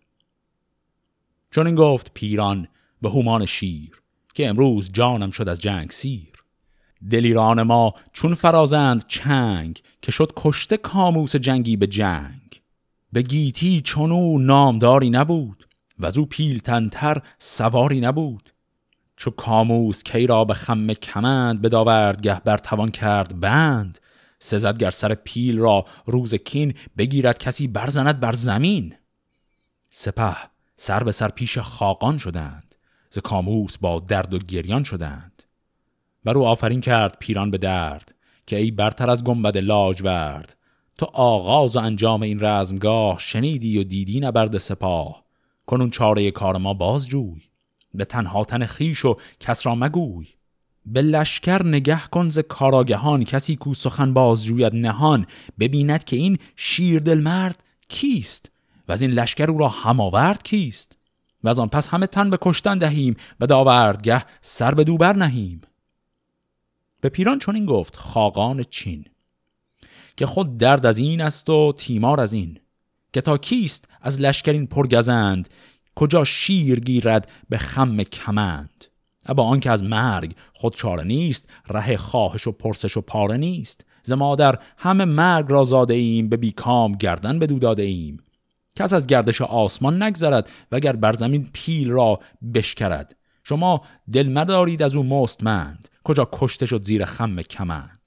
چون 1.52 1.68
این 1.68 1.76
گفت 1.76 2.12
پیران 2.14 2.68
به 3.02 3.10
هومان 3.10 3.46
شیر 3.46 4.02
که 4.34 4.48
امروز 4.48 4.92
جانم 4.94 5.32
شد 5.32 5.50
از 5.50 5.60
جنگ 5.60 5.92
سیر. 5.92 6.44
دلیران 7.10 7.62
ما 7.62 7.94
چون 8.14 8.34
فرازند 8.34 9.06
چنگ 9.08 9.82
که 10.02 10.12
شد 10.12 10.34
کشته 10.36 10.78
کاموس 10.78 11.36
جنگی 11.36 11.78
به 11.78 11.88
جنگ. 11.88 12.62
به 13.14 13.22
گیتی 13.22 13.82
چونو 13.82 14.40
نامداری 14.40 15.10
نبود 15.10 15.68
و 16.00 16.06
از 16.06 16.18
او 16.18 16.26
پیلتنتر 16.26 17.22
سواری 17.40 18.02
نبود. 18.02 18.53
چو 19.24 19.32
کاموس 19.32 20.04
کی 20.04 20.28
را 20.28 20.46
به 20.46 20.54
خم 20.54 20.94
کمند 20.94 21.62
بداورد 21.62 22.22
گه 22.22 22.40
بر 22.40 22.58
توان 22.58 22.92
کرد 22.92 23.40
بند. 23.40 24.00
سزد 24.40 24.78
گر 24.78 24.92
سر 24.92 25.16
پیل 25.16 25.58
را 25.58 25.86
روز 26.06 26.36
کین 26.36 26.74
بگیرد 26.98 27.38
کسی 27.38 27.68
برزند 27.68 28.20
بر 28.20 28.32
زمین. 28.32 28.96
سپه 29.90 30.36
سر 30.76 31.04
به 31.04 31.12
سر 31.12 31.30
پیش 31.30 31.58
خاقان 31.58 32.18
شدند 32.18 32.76
ز 33.10 33.18
کاموس 33.18 33.78
با 33.78 34.00
درد 34.00 34.34
و 34.34 34.40
گریان 34.40 34.84
شدند. 34.84 35.44
بر 36.24 36.38
او 36.38 36.46
آفرین 36.46 36.82
کرد 36.82 37.18
پیران 37.20 37.52
به 37.52 37.58
درد 37.58 38.16
که 38.48 38.56
ای 38.56 38.72
برتر 38.72 39.10
از 39.10 39.24
گنبد 39.24 39.70
ورد 40.06 40.58
تو 40.98 41.06
آغاز 41.14 41.76
و 41.76 41.80
انجام 41.80 42.22
این 42.22 42.40
رزمگاه 42.40 43.20
شنیدی 43.20 43.80
و 43.80 43.84
دیدی 43.84 44.20
نبرد 44.20 44.58
سپاه. 44.58 45.24
کنون 45.66 45.90
چاره 45.90 46.32
کار 46.32 46.58
ما 46.58 46.74
باز 46.74 47.08
جوی 47.08 47.53
به 47.94 48.06
تنها 48.06 48.46
تن 48.46 48.66
خیش 48.66 49.06
و 49.06 49.18
کس 49.40 49.66
را 49.66 49.76
مگوی. 49.76 50.28
به 50.86 51.02
لشکر 51.02 51.66
نگه 51.66 52.02
کن 52.12 52.30
ز 52.30 52.40
کاراگهان 52.40 53.24
کسی 53.24 53.56
کو 53.56 53.74
سخن 53.74 54.14
بازجوید 54.14 54.76
نهان. 54.76 55.26
ببیند 55.60 56.04
که 56.04 56.16
این 56.16 56.38
شیر 56.56 57.14
مرد 57.14 57.64
کیست 57.88 58.52
و 58.88 58.92
از 58.92 59.02
این 59.02 59.12
لشکر 59.12 59.52
او 59.52 59.58
را 59.58 59.68
هماورد 59.68 60.44
کیست؟ 60.44 60.98
و 61.44 61.50
از 61.50 61.60
آن 61.60 61.68
پس 61.68 61.88
همه 61.88 62.08
تن 62.08 62.30
به 62.30 62.38
کشتن 62.42 62.78
دهیم 62.78 63.16
و 63.40 63.48
داوردگه 63.48 64.26
سر 64.42 64.74
به 64.74 64.84
دوبر 64.84 65.16
نهیم. 65.16 65.62
به 67.02 67.10
پیران 67.10 67.40
چون 67.40 67.56
این 67.56 67.66
گفت 67.66 67.96
خاقان 67.96 68.64
چین 68.64 69.06
که 70.18 70.26
خود 70.26 70.58
درد 70.58 70.86
از 70.86 70.98
این 70.98 71.22
است 71.22 71.50
و 71.50 71.74
تیمار 71.78 72.22
از 72.22 72.34
این 72.34 72.60
که 73.14 73.22
تا 73.22 73.38
کیست 73.38 73.88
از 74.02 74.22
لشکرین 74.22 74.68
پرگزند؟ 74.68 75.50
کجا 75.96 76.24
شیر 76.24 76.80
گیرد 76.80 77.32
به 77.50 77.58
خم 77.58 78.04
کمند؟ 78.04 78.86
ابا 79.26 79.44
آنکه 79.44 79.72
از 79.72 79.84
مرگ 79.84 80.36
خود 80.54 80.76
چاره 80.76 81.04
نیست 81.04 81.50
ره 81.68 81.98
خواهش 81.98 82.48
و 82.48 82.52
پرسش 82.52 82.98
و 82.98 83.02
پاره 83.02 83.38
نیست. 83.38 83.86
ز 84.04 84.12
مادر 84.12 84.60
همه 84.78 85.06
مرگ 85.06 85.46
را 85.50 85.64
زاده 85.64 85.94
ایم 85.94 86.30
به 86.30 86.38
بیکام 86.38 86.92
گردن 86.92 87.40
بدو 87.40 87.60
داده 87.60 87.84
ایم. 87.84 88.24
کس 88.76 88.94
از 88.94 89.08
گردش 89.08 89.42
آسمان 89.42 90.04
نگذرد 90.04 90.50
وگر 90.72 90.96
بر 90.96 91.14
زمین 91.14 91.50
پیل 91.54 91.90
را 91.90 92.20
بشکرد. 92.54 93.16
شما 93.44 93.82
دل 94.14 94.30
مدارید 94.30 94.84
از 94.84 94.96
او 94.96 95.04
مستمند 95.04 95.88
کجا 96.04 96.30
کشته 96.34 96.66
شد 96.66 96.84
زیر 96.84 97.06
خم 97.06 97.42
کمند؟ 97.42 98.00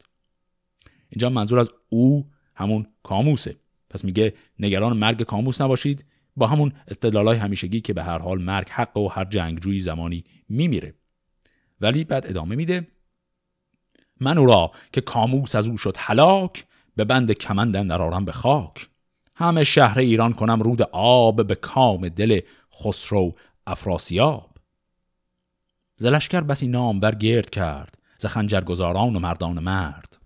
اینجا 1.10 1.30
منظور 1.30 1.58
از 1.58 1.68
او 1.88 2.26
همون 2.54 2.86
کاموسه. 3.02 3.56
پس 3.90 4.04
میگه 4.04 4.34
نگران 4.58 4.96
مرگ 4.96 5.22
کاموس 5.22 5.60
نباشید. 5.60 6.04
با 6.36 6.46
همون 6.46 6.72
استدلالای 6.88 7.38
همیشگی 7.38 7.80
که 7.80 7.92
به 7.92 8.02
هر 8.02 8.18
حال 8.18 8.42
مرگ 8.42 8.68
حق 8.68 8.96
و 8.96 9.08
هر 9.08 9.24
جنگجویی 9.24 9.80
زمانی 9.80 10.24
میمیره. 10.48 10.94
ولی 11.80 12.04
بعد 12.04 12.26
ادامه 12.26 12.56
میده. 12.56 12.86
من 14.20 14.38
او 14.38 14.46
را 14.46 14.72
که 14.92 15.00
کاموس 15.00 15.54
از 15.54 15.66
او 15.66 15.78
شد 15.78 15.94
هلاک 15.98 16.66
به 16.96 17.04
بند 17.04 17.32
کمندن 17.32 17.86
درارم 17.86 18.24
به 18.24 18.32
خاک. 18.32 18.88
همه 19.34 19.64
شهر 19.64 19.98
ایران 19.98 20.32
کنم 20.32 20.62
رود 20.62 20.82
آب 20.92 21.46
به 21.46 21.54
کام 21.54 22.08
دل 22.08 22.40
خسرو 22.82 23.32
افراسیاب. 23.66 24.50
زلشکر 25.96 26.40
بسی 26.40 26.68
نام 26.68 27.00
بر 27.00 27.14
گرد 27.14 27.50
کرد 27.50 27.98
ز 28.18 28.26
خنجرگزاران 28.26 29.16
و 29.16 29.18
مردان 29.18 29.58
مرد. 29.58 30.18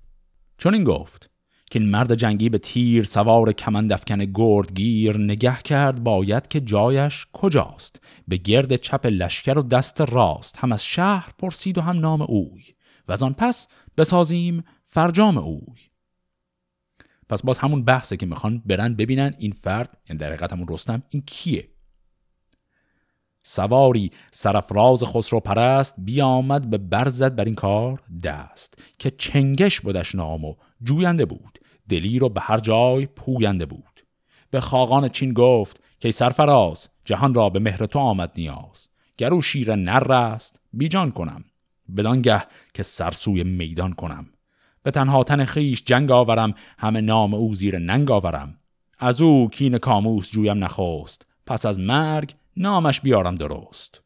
چون 0.59 0.75
این 0.75 0.85
گفت 0.85 1.30
که 1.71 1.79
این 1.79 1.89
مرد 1.89 2.15
جنگی 2.15 2.49
به 2.49 2.59
تیر 2.59 3.05
سوار 3.05 3.53
کمند 3.53 3.93
افکن 3.93 4.25
گردگیر 4.25 5.17
نگه 5.17 5.57
کرد 5.65 6.05
باید 6.05 6.49
که 6.49 6.61
جایش 6.61 7.27
کجاست. 7.33 8.01
به 8.29 8.37
گرد 8.37 8.77
چپ 8.77 9.07
لشکر 9.07 9.59
و 9.59 9.63
دست 9.63 10.01
راست 10.01 10.57
هم 10.59 10.73
از 10.73 10.85
شهر 10.85 11.33
پرسید 11.39 11.79
و 11.79 11.81
هم 11.81 11.99
نام 11.99 12.23
اوی. 12.23 12.63
و 13.09 13.13
از 13.13 13.23
آن 13.23 13.33
پس 13.33 13.69
بسازیم 13.97 14.65
فرجام 14.85 15.39
اوی. 15.39 15.81
پس 17.29 17.43
باز 17.43 17.59
همون 17.59 17.85
بحثه 17.85 18.17
که 18.17 18.27
می‌خوان 18.27 18.63
برن 18.67 18.95
ببینن 18.95 19.35
این 19.39 19.53
فرد 19.53 19.99
یعنی 20.09 20.19
در 20.19 20.27
حقیقت 20.27 20.53
همون 20.53 20.67
رستم 20.69 21.03
این 21.11 21.23
کیه. 21.27 21.69
سواری 23.43 24.11
سرفراز 24.33 25.05
خسرو 25.05 25.41
پرست 25.41 25.95
بیامد 25.99 26.71
به 26.71 26.79
برزد 26.79 27.35
بر 27.35 27.45
این 27.45 27.55
کار 27.55 28.03
دست 28.23 28.75
که 28.99 29.11
چنگش 29.11 29.81
بودش 29.81 30.15
نام 30.15 30.45
و 30.45 30.55
جوینده 30.83 31.25
بود. 31.25 31.59
دلی 31.89 32.19
رو 32.19 32.29
به 32.29 32.41
هر 32.41 32.59
جای 32.59 33.07
پوینده 33.07 33.67
بود. 33.67 34.07
به 34.51 34.61
خاقان 34.61 35.09
چین 35.09 35.33
گفت 35.33 35.81
که 36.01 36.11
سرفراز 36.11 36.89
جهان 37.05 37.35
را 37.35 37.51
به 37.51 37.59
مهر 37.59 37.87
تو 37.87 37.99
آمد 37.99 38.33
نیاز. 38.37 38.89
گرو 39.17 39.43
شیر 39.43 39.75
نر 39.75 40.13
است 40.13 40.61
بیجان 40.73 41.11
کنم. 41.11 41.45
بدانگه 41.97 42.43
که 42.75 42.83
سرسوی 42.83 43.45
میدان 43.45 43.93
کنم. 43.93 44.27
به 44.83 44.91
تنها 44.91 45.25
تن 45.25 45.45
خیش 45.45 45.83
جنگ 45.85 46.11
آورم 46.11 46.55
همه 46.79 47.01
نام 47.01 47.35
او 47.35 47.55
زیر 47.55 47.79
ننگ 47.79 48.11
آورم. 48.11 48.57
از 48.99 49.23
او 49.23 49.49
کین 49.51 49.79
کاموس 49.79 50.31
جویم 50.31 50.65
نخواست 50.65 51.27
پس 51.47 51.67
از 51.67 51.79
مرگ 51.79 52.35
نامش 52.57 53.01
بیارم 53.01 53.35
درست. 53.35 54.03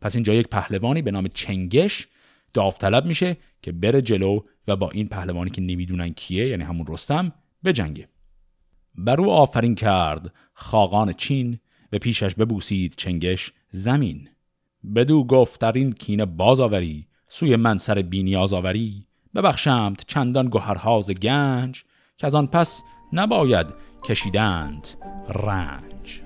پس 0.00 0.14
اینجا 0.14 0.34
یک 0.34 0.48
پهلوانی 0.48 1.02
به 1.02 1.10
نام 1.10 1.28
چنگش 1.28 2.08
داوطلب 2.52 3.06
میشه 3.06 3.36
که 3.62 3.72
بره 3.72 4.02
جلو 4.02 4.40
و 4.68 4.76
با 4.76 4.90
این 4.90 5.08
پهلوانی 5.08 5.50
که 5.50 5.62
نمی‌دونن 5.62 6.08
کیه 6.08 6.48
یعنی 6.48 6.64
همون 6.64 6.86
رستم 6.88 7.32
به 7.62 7.72
جنگه. 7.72 8.08
بر 8.94 9.20
او 9.20 9.30
آفرین 9.30 9.74
کرد 9.74 10.32
خاقان 10.54 11.12
چین 11.12 11.58
به 11.90 11.98
پیشش 11.98 12.34
ببوسید 12.34 12.94
چنگش 12.96 13.52
زمین. 13.70 14.28
بدو 14.94 15.24
گفت 15.24 15.60
در 15.60 15.72
این 15.72 15.92
کینه 15.92 16.24
باز 16.24 16.60
آوری 16.60 17.06
سوی 17.28 17.56
من 17.56 17.78
سر 17.78 17.94
بینیاز 18.02 18.52
آوری. 18.52 19.06
ببخشمت 19.34 20.04
چندان 20.06 20.48
گوهرهاز 20.48 21.10
گنج 21.10 21.84
که 22.16 22.26
از 22.26 22.34
آن 22.34 22.46
پس 22.46 22.82
نباید 23.12 23.66
کشیدند 24.04 24.88
رنج. 25.28 26.25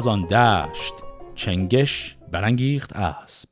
از 0.00 0.06
آن 0.06 0.22
دشت 0.22 0.94
چنگش 1.34 2.16
برانگیخت 2.32 2.96
اسب. 2.96 3.48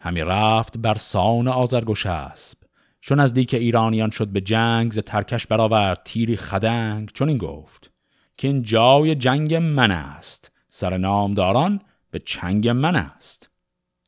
همی 0.00 0.20
رفت 0.20 0.78
بر 0.78 0.94
سان 0.94 1.48
آزرگوش 1.48 2.06
اسب 2.06 2.58
چون 3.00 3.20
از 3.20 3.34
دیک 3.34 3.54
ایرانیان 3.54 4.10
شد 4.10 4.28
به 4.28 4.40
جنگ 4.40 4.92
ز 4.92 4.98
ترکش 4.98 5.46
برآورد 5.46 6.00
تیری 6.04 6.36
خدنگ. 6.36 7.10
چون 7.14 7.28
این 7.28 7.38
گفت 7.38 7.90
که 8.36 8.48
این 8.48 8.62
جای 8.62 9.14
جنگ 9.14 9.54
من 9.54 9.90
است 9.90 10.52
سر 10.68 10.96
نامداران 10.96 11.80
به 12.10 12.18
چنگ 12.18 12.68
من 12.68 12.96
است. 12.96 13.50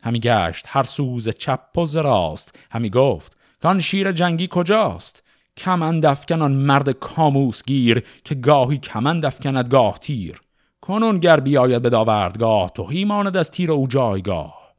همی 0.02 0.20
گشت 0.20 0.64
هر 0.68 0.82
سوز 0.82 1.28
چپ 1.28 1.78
و 1.78 1.86
راست. 2.00 2.58
همی 2.70 2.90
گفت 2.90 3.36
کان 3.62 3.80
شیر 3.80 4.12
جنگی 4.12 4.48
کجاست؟ 4.50 5.22
کمند 5.56 6.06
افکن 6.06 6.42
مرد 6.42 6.90
کاموس 6.90 7.62
گیر 7.64 8.04
که 8.24 8.34
گاهی 8.34 8.78
کمند 8.78 9.24
افکند 9.24 9.68
گاه 9.68 9.98
تیر. 9.98 10.43
کنون 10.84 11.18
گر 11.18 11.40
بیاید 11.40 11.82
به 11.82 11.90
داوردگاه 11.90 12.70
تو 12.70 12.88
ماند 13.06 13.36
از 13.36 13.50
تیر 13.50 13.72
او 13.72 13.86
جایگاه. 13.86 14.74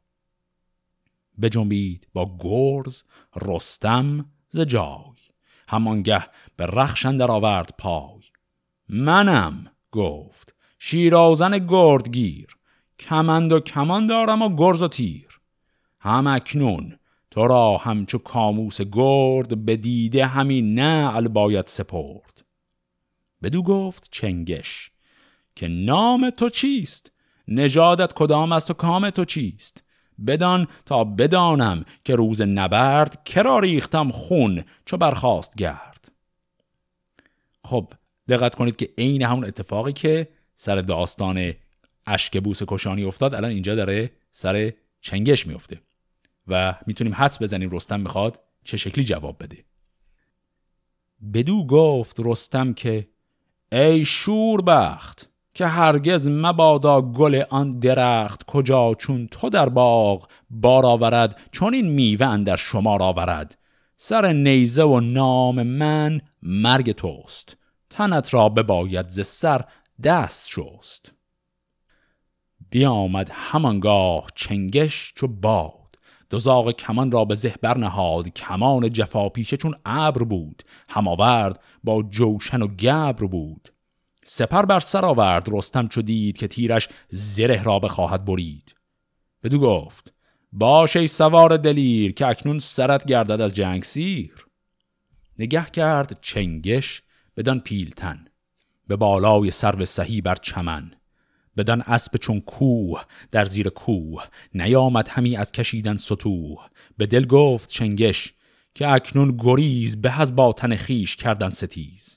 بجنبید 1.42 2.08
با 2.12 2.36
گرز 2.40 3.02
رستم 3.36 4.26
ز 4.48 4.60
جای 4.60 5.16
همانگه 5.68 6.24
به 6.56 6.66
رخشن 6.66 7.16
در 7.16 7.30
آورد 7.30 7.74
پای. 7.78 8.22
منم 8.88 9.70
گفت 9.92 10.54
شیرازن 10.78 11.66
گردگیر 11.66 12.56
کمند 12.98 13.52
و 13.52 13.60
کمان 13.60 14.06
دارم 14.06 14.42
و 14.42 14.56
گرز 14.56 14.82
و 14.82 14.88
تیر. 14.88 15.40
هم 16.00 16.26
اکنون 16.26 16.98
تو 17.30 17.46
را 17.46 17.76
همچو 17.76 18.18
کاموس 18.18 18.80
گرد 18.80 19.64
به 19.64 19.76
دیده 19.76 20.26
همین 20.26 20.74
نعل 20.74 21.28
باید 21.28 21.66
سپرد. 21.66 22.44
بدو 23.42 23.62
گفت 23.62 24.08
چنگش 24.10 24.95
که 25.56 25.68
نام 25.68 26.30
تو 26.30 26.50
چیست؟ 26.50 27.12
نژادت 27.48 28.12
کدام 28.12 28.52
است 28.52 28.70
و 28.70 28.74
کام 28.74 29.10
تو 29.10 29.24
چیست؟ 29.24 29.84
بدان 30.26 30.68
تا 30.86 31.04
بدانم 31.04 31.84
که 32.04 32.14
روز 32.14 32.40
نبرد 32.40 33.24
کرا 33.24 33.58
ریختم 33.58 34.10
خون 34.10 34.64
چو 34.84 34.96
برخواست 34.96 35.54
گرد. 35.54 36.12
خب 37.64 37.92
دقت 38.28 38.54
کنید 38.54 38.76
که 38.76 38.88
عین 38.98 39.22
همون 39.22 39.44
اتفاقی 39.44 39.92
که 39.92 40.28
سر 40.54 40.76
داستان 40.76 41.52
اشک 42.06 42.42
بوس 42.42 42.62
کشانی 42.68 43.04
افتاد 43.04 43.34
الان 43.34 43.50
اینجا 43.50 43.74
داره 43.74 44.10
سر 44.30 44.72
چنگش 45.00 45.46
میفته 45.46 45.80
و 46.46 46.74
می‌تونیم 46.86 47.14
حدس 47.14 47.42
بزنیم 47.42 47.70
رستم 47.70 48.00
می‌خواد 48.00 48.40
چه 48.64 48.76
شکلی 48.76 49.04
جواب 49.04 49.42
بده. 49.42 49.64
بدو 51.34 51.66
گفت 51.66 52.16
رستم 52.20 52.72
که 52.72 53.08
ای 53.72 54.04
شوربخت 54.04 55.30
که 55.56 55.66
هرگز 55.66 56.28
مبادا 56.28 57.02
گل 57.02 57.42
آن 57.50 57.78
درخت 57.78 58.42
کجا 58.46 58.94
چون 58.94 59.26
تو 59.26 59.48
در 59.50 59.68
باغ 59.68 60.28
بار 60.50 60.86
آورد 60.86 61.40
چون 61.52 61.74
این 61.74 61.88
میوه 61.88 62.36
در 62.36 62.56
شما 62.56 62.98
آورد. 62.98 63.58
سر 63.96 64.32
نیزه 64.32 64.82
و 64.84 65.00
نام 65.00 65.62
من 65.62 66.20
مرگ 66.42 66.92
توست. 66.92 67.56
تنت 67.90 68.34
را 68.34 68.48
بباید 68.48 69.08
ز 69.08 69.26
سر 69.26 69.64
دست 70.02 70.48
شست. 70.48 71.12
بیامد 72.70 73.30
همانگاه 73.32 74.26
چنگش 74.34 75.12
چو 75.16 75.26
باد. 75.26 75.98
دزاق 76.30 76.72
کمان 76.72 77.10
را 77.10 77.24
به 77.24 77.34
زه 77.34 77.54
برنهاد 77.62 78.28
کمان 78.28 78.92
جفا 78.92 79.28
پیشه 79.28 79.56
چون 79.56 79.74
ابر 79.84 80.22
بود. 80.24 80.62
هماورد 80.88 81.60
با 81.84 82.02
جوشن 82.02 82.62
و 82.62 82.66
گبر 82.66 83.26
بود. 83.26 83.75
سپر 84.28 84.62
بر 84.62 84.80
سر 84.80 85.04
آورد 85.04 85.48
رستم 85.52 85.88
چو 85.88 86.02
دید 86.02 86.38
که 86.38 86.48
تیرش 86.48 86.88
زره 87.08 87.62
را 87.62 87.78
بخواهد 87.78 88.24
برید. 88.24 88.74
بدو 89.42 89.58
گفت 89.58 90.12
باش 90.52 90.96
ای 90.96 91.06
سوار 91.06 91.56
دلیر 91.56 92.12
که 92.12 92.26
اکنون 92.26 92.58
سرت 92.58 93.04
گردد 93.04 93.40
از 93.40 93.54
جنگ 93.54 93.84
سیر. 93.84 94.46
نگه 95.38 95.64
کرد 95.64 96.18
چنگش 96.20 97.02
بدان 97.36 97.60
پیلتن 97.60 98.24
به 98.86 98.96
بالای 98.96 99.50
سرو 99.50 99.84
سهی 99.84 100.20
بر 100.20 100.34
چمن 100.34 100.90
بدان 101.56 101.80
اسب 101.80 102.16
چون 102.16 102.40
کوه 102.40 103.04
در 103.30 103.44
زیر 103.44 103.68
کوه 103.68 104.24
نیامد 104.54 105.08
همی 105.08 105.36
از 105.36 105.52
کشیدن 105.52 105.96
سطوح. 105.96 106.68
به 106.96 107.06
دل 107.06 107.26
گفت 107.26 107.70
چنگش 107.70 108.34
که 108.74 108.88
اکنون 108.88 109.36
گریز 109.36 110.02
به 110.02 110.20
از 110.20 110.36
با 110.36 110.52
تن 110.52 110.76
خیش 110.76 111.16
کردن 111.16 111.50
ستیز. 111.50 112.15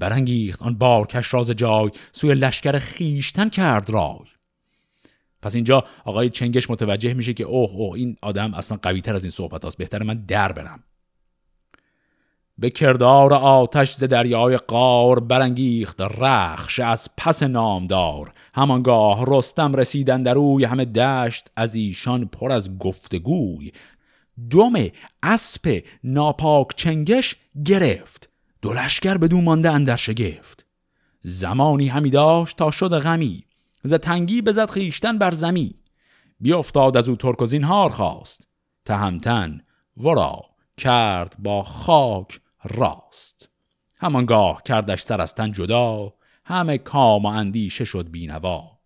برانگیخت 0.00 0.62
آن 0.62 0.74
بارکش 0.74 1.34
راز 1.34 1.50
جای 1.50 1.90
سوی 2.12 2.34
لشکر 2.34 2.78
خیشتن 2.78 3.48
کرد 3.48 3.90
رای. 3.90 4.18
پس 5.42 5.54
اینجا 5.54 5.84
آقای 6.04 6.30
چنگش 6.30 6.70
متوجه 6.70 7.14
میشه 7.14 7.34
که 7.34 7.44
اوه 7.44 7.70
اوه 7.70 7.94
این 7.94 8.16
آدم 8.22 8.54
اصلا 8.54 8.78
قوی 8.82 9.00
تر 9.00 9.14
از 9.14 9.22
این 9.22 9.30
صحبت 9.30 9.64
هست 9.64 9.78
بهتر 9.78 10.02
من 10.02 10.24
در 10.28 10.52
برم. 10.52 10.84
به 12.58 12.70
کردار 12.70 13.34
آتش 13.34 13.94
ز 13.94 14.04
دریای 14.04 14.56
قار 14.56 15.20
برانگیخت 15.20 16.00
رخش 16.00 16.78
از 16.78 17.08
پس 17.16 17.42
نامدار. 17.42 18.32
همانگاه 18.54 19.24
رستم 19.26 19.74
رسیدن 19.74 20.22
در 20.22 20.34
روی 20.34 20.64
همه 20.64 20.84
دشت 20.84 21.48
از 21.56 21.74
ایشان 21.74 22.26
پر 22.26 22.52
از 22.52 22.78
گفتگوی. 22.78 23.72
دم 24.50 24.72
اسب 25.22 25.82
ناپاک 26.04 26.66
چنگش 26.76 27.36
گرفت. 27.64 28.19
دو 28.62 28.72
لشکر 28.72 29.18
بدون 29.18 29.44
مانده 29.44 29.70
اندر 29.70 29.96
شگفت. 29.96 30.66
زمانی 31.22 31.88
همی 31.88 32.10
داشت 32.10 32.56
تا 32.56 32.70
شد 32.70 32.98
غمی. 32.98 33.44
ز 33.84 33.94
تنگی 33.94 34.42
بزد 34.42 34.70
خیشتن 34.70 35.18
بر 35.18 35.30
زمی. 35.30 35.74
بیافتاد 36.40 36.96
از 36.96 37.08
او 37.08 37.16
ترک 37.16 37.42
و 37.42 37.46
زینهار 37.46 37.90
خواست. 37.90 38.48
تهمتن 38.84 39.60
ورا 39.96 40.40
کرد 40.76 41.36
با 41.38 41.62
خاک 41.62 42.40
راست. 42.64 43.48
همانگاه 43.96 44.62
کردش 44.62 45.00
سرستن 45.00 45.52
جدا. 45.52 46.12
همه 46.44 46.78
کام 46.78 47.22
و 47.22 47.26
اندیشه 47.26 47.84
شد 47.84 48.10
بینوا. 48.10 48.78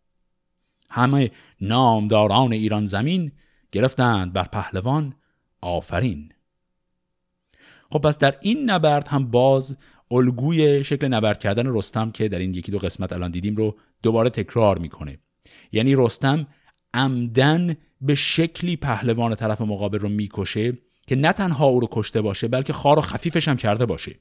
همه 0.90 1.30
نامداران 1.60 2.52
ایران 2.52 2.86
زمین 2.86 3.32
گرفتند 3.72 4.32
بر 4.32 4.44
پهلوان 4.44 5.14
آفرین. 5.60 6.32
خب 7.94 8.00
پس 8.00 8.18
در 8.18 8.34
این 8.40 8.70
نبرد 8.70 9.08
هم 9.08 9.30
باز 9.30 9.76
الگوی 10.10 10.84
شکل 10.84 11.08
نبرد 11.08 11.38
کردن 11.38 11.76
رستم 11.76 12.10
که 12.10 12.28
در 12.28 12.38
این 12.38 12.54
یکی 12.54 12.72
دو 12.72 12.78
قسمت 12.78 13.12
الان 13.12 13.30
دیدیم 13.30 13.56
رو 13.56 13.76
دوباره 14.02 14.30
تکرار 14.30 14.78
می‌کنه. 14.78 15.18
یعنی 15.72 15.94
رستم 15.96 16.46
عمدن 16.94 17.76
به 18.00 18.14
شکلی 18.14 18.76
پهلوان 18.76 19.34
طرف 19.34 19.60
مقابل 19.60 19.98
رو 19.98 20.08
می‌کشه 20.08 20.72
که 21.06 21.16
نه 21.16 21.32
تنها 21.32 21.66
او 21.66 21.80
رو 21.80 21.88
کشته 21.90 22.20
باشه 22.20 22.48
بلکه 22.48 22.72
خار 22.72 22.98
و 22.98 23.02
خفیفش 23.02 23.48
هم 23.48 23.56
کرده 23.56 23.86
باشه. 23.86 24.14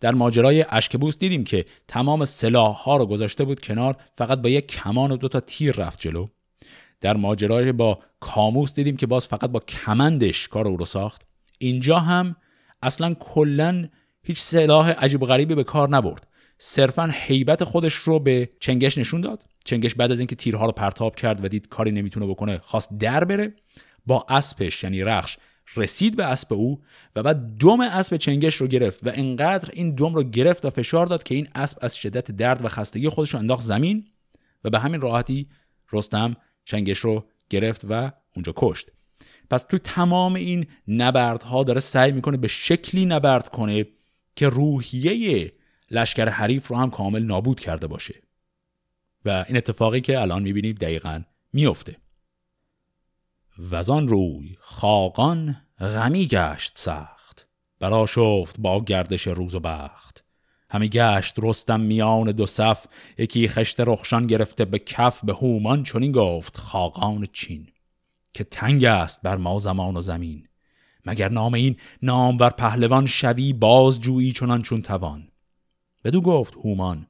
در 0.00 0.14
ماجرای 0.14 0.64
اشکبوس 0.68 1.18
دیدیم 1.18 1.44
که 1.44 1.64
تمام 1.88 2.24
سلاح 2.24 2.76
ها 2.76 2.96
رو 2.96 3.06
گذاشته 3.06 3.44
بود 3.44 3.60
کنار 3.60 3.96
فقط 4.18 4.42
با 4.42 4.48
یک 4.48 4.66
کمان 4.66 5.10
و 5.10 5.16
دو 5.16 5.28
تا 5.28 5.40
تیر 5.40 5.76
رفت 5.76 6.00
جلو. 6.00 6.26
در 7.00 7.16
ماجرای 7.16 7.72
با 7.72 7.98
کاموس 8.20 8.74
دیدیم 8.74 8.96
که 8.96 9.06
باز 9.06 9.26
فقط 9.26 9.50
با 9.50 9.60
کمندش 9.60 10.48
کار 10.48 10.68
او 10.68 10.76
رو 10.76 10.84
ساخت. 10.84 11.22
اینجا 11.58 11.98
هم 11.98 12.36
اصلا 12.82 13.14
کلا 13.14 13.88
هیچ 14.22 14.40
سلاح 14.40 14.90
عجیب 14.90 15.22
و 15.22 15.26
غریبی 15.26 15.54
به 15.54 15.64
کار 15.64 15.88
نبرد. 15.88 16.26
صرفا 16.58 17.10
حیبت 17.12 17.64
خودش 17.64 17.94
رو 17.94 18.18
به 18.18 18.50
چنگش 18.60 18.98
نشون 18.98 19.20
داد. 19.20 19.44
چنگش 19.64 19.94
بعد 19.94 20.12
از 20.12 20.20
اینکه 20.20 20.36
تیرها 20.36 20.66
رو 20.66 20.72
پرتاب 20.72 21.16
کرد 21.16 21.44
و 21.44 21.48
دید 21.48 21.68
کاری 21.68 21.90
نمی‌تونه 21.90 22.26
بکنه 22.26 22.58
خواست 22.58 22.98
در 22.98 23.24
بره 23.24 23.54
با 24.06 24.26
اسبش 24.28 24.82
یعنی 24.82 25.02
رخش 25.02 25.38
رسید 25.76 26.16
به 26.16 26.24
اسب 26.24 26.52
او 26.52 26.80
و 27.16 27.22
بعد 27.22 27.56
دم 27.58 27.80
اسب 27.80 28.16
چنگش 28.16 28.54
رو 28.54 28.66
گرفت 28.66 29.06
و 29.06 29.10
انقدر 29.14 29.70
این 29.72 29.94
دم 29.94 30.14
رو 30.14 30.22
گرفت 30.22 30.64
و 30.64 30.70
فشار 30.70 31.06
داد 31.06 31.22
که 31.22 31.34
این 31.34 31.48
اسب 31.54 31.78
از 31.80 31.96
شدت 31.96 32.30
درد 32.30 32.64
و 32.64 32.68
خستگی 32.68 33.08
خودش 33.08 33.30
رو 33.30 33.38
انداخت 33.38 33.62
زمین 33.62 34.04
و 34.64 34.70
به 34.70 34.78
همین 34.78 35.00
راحتی 35.00 35.48
رستم 35.92 36.36
چنگش 36.64 36.98
رو 36.98 37.24
گرفت 37.50 37.80
و 37.88 38.12
اونجا 38.36 38.52
کشت. 38.56 38.90
پس 39.50 39.62
تو 39.62 39.78
تمام 39.78 40.34
این 40.34 40.66
نبردها 40.88 41.64
داره 41.64 41.80
سعی 41.80 42.12
می‌کنه 42.12 42.36
به 42.36 42.48
شکلی 42.48 43.06
نبرد 43.06 43.48
کنه 43.48 43.86
که 44.36 44.48
روحیه 44.48 45.52
لشکر 45.90 46.28
حریف 46.28 46.68
رو 46.68 46.76
هم 46.76 46.90
کامل 46.90 47.22
نابود 47.22 47.60
کرده 47.60 47.86
باشه. 47.86 48.22
و 49.24 49.44
این 49.48 49.56
اتفاقی 49.56 50.00
که 50.00 50.20
الان 50.20 50.42
می‌بینیم 50.42 50.74
دقیقا 50.74 51.22
میفته 51.52 51.96
وزان 53.70 54.08
روی 54.08 54.56
خاقان 54.60 55.56
غمی 55.80 56.26
گشت 56.26 56.72
سخت. 56.78 57.46
برا 57.80 58.06
شفت 58.06 58.60
با 58.60 58.84
گردش 58.84 59.26
روز 59.26 59.54
و 59.54 59.60
بخت. 59.60 60.24
همی 60.70 60.88
گشت 60.88 61.34
رستم 61.38 61.80
میان 61.80 62.32
دو 62.32 62.46
صف 62.46 62.86
یکی 63.18 63.48
خشت 63.48 63.80
رخشان 63.80 64.26
گرفته 64.26 64.64
به 64.64 64.78
کف 64.78 65.24
به 65.24 65.32
هومان 65.32 65.82
چنین 65.82 66.12
گفت 66.12 66.56
خاقان 66.56 67.28
چین. 67.32 67.66
که 68.32 68.44
تنگ 68.44 68.84
است 68.84 69.22
بر 69.22 69.36
ما 69.36 69.58
زمان 69.58 69.96
و 69.96 70.00
زمین. 70.00 70.48
مگر 71.06 71.28
نام 71.28 71.54
این 71.54 71.76
نامور 72.02 72.50
پهلوان 72.50 73.06
شوی 73.06 73.52
باز 73.52 74.00
جویی 74.00 74.32
چنان 74.32 74.62
چون 74.62 74.82
توان؟ 74.82 75.28
بدو 76.04 76.20
گفت 76.20 76.54
هومان 76.54 77.06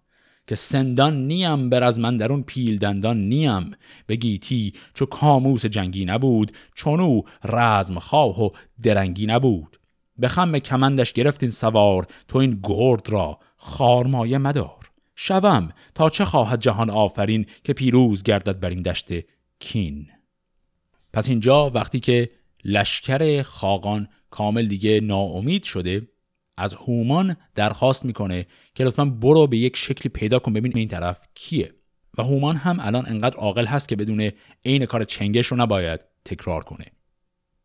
که 0.47 0.55
سندان 0.55 1.27
نیم 1.27 1.71
بر 1.71 1.85
از 1.85 1.99
من 1.99 2.17
در 2.17 2.33
اون 2.33 2.43
پیل 2.43 2.79
دندان 2.79 3.17
نیم. 3.17 3.71
به 4.07 4.17
گیتی 4.17 4.73
چو 4.95 5.07
کاموس 5.07 5.67
جنگی 5.67 6.05
نبود 6.05 6.53
چونو 6.75 7.23
رزم 7.45 7.99
خواه 7.99 8.45
و 8.45 8.51
درنگی 8.83 9.27
نبود. 9.27 9.81
به 10.19 10.29
خم 10.29 10.59
کمندش 10.59 11.13
گرفت 11.13 11.43
این 11.43 11.53
سوار 11.53 12.07
تو 12.29 12.39
این 12.39 12.61
گرد 12.63 13.09
را 13.09 13.39
خارمایه 13.57 14.39
مدار. 14.39 14.91
شوم 15.17 15.73
تا 15.95 16.11
چه 16.11 16.25
خواهد 16.25 16.61
جهان 16.61 16.91
آفرین 16.91 17.47
که 17.65 17.73
پیروز 17.73 18.23
گردد 18.23 18.61
بر 18.61 18.71
این 18.71 18.83
دشت 18.83 19.09
کین؟ 19.59 20.07
پس 21.19 21.29
اینجا 21.29 21.71
وقتی 21.71 22.01
که 22.01 22.31
لشکر 22.65 23.43
خاقان 23.43 24.09
کامل 24.31 24.67
دیگه 24.67 25.01
ناامید 25.01 25.65
شده 25.65 26.09
از 26.57 26.75
هومان 26.75 27.37
درخواست 27.55 28.05
می‌کنه 28.05 28.47
که 28.75 28.85
لطفا 28.85 29.05
برو 29.05 29.47
به 29.47 29.57
یک 29.57 29.77
شکلی 29.77 30.09
پیدا 30.09 30.39
کن 30.39 30.53
ببین 30.53 30.73
این 30.77 30.89
طرف 30.89 31.21
کیه. 31.35 31.75
و 32.19 32.23
هومان 32.23 32.57
هم 32.57 32.79
الان 32.81 33.07
انقدر 33.07 33.37
عاقل 33.37 33.67
هست 33.67 33.89
که 33.89 33.97
بدون 33.97 34.31
عین 34.65 34.87
کار 34.87 35.05
چنگش 35.05 35.47
رو 35.47 35.57
نباید 35.57 36.01
تکرار 36.25 36.65
کنه. 36.65 36.87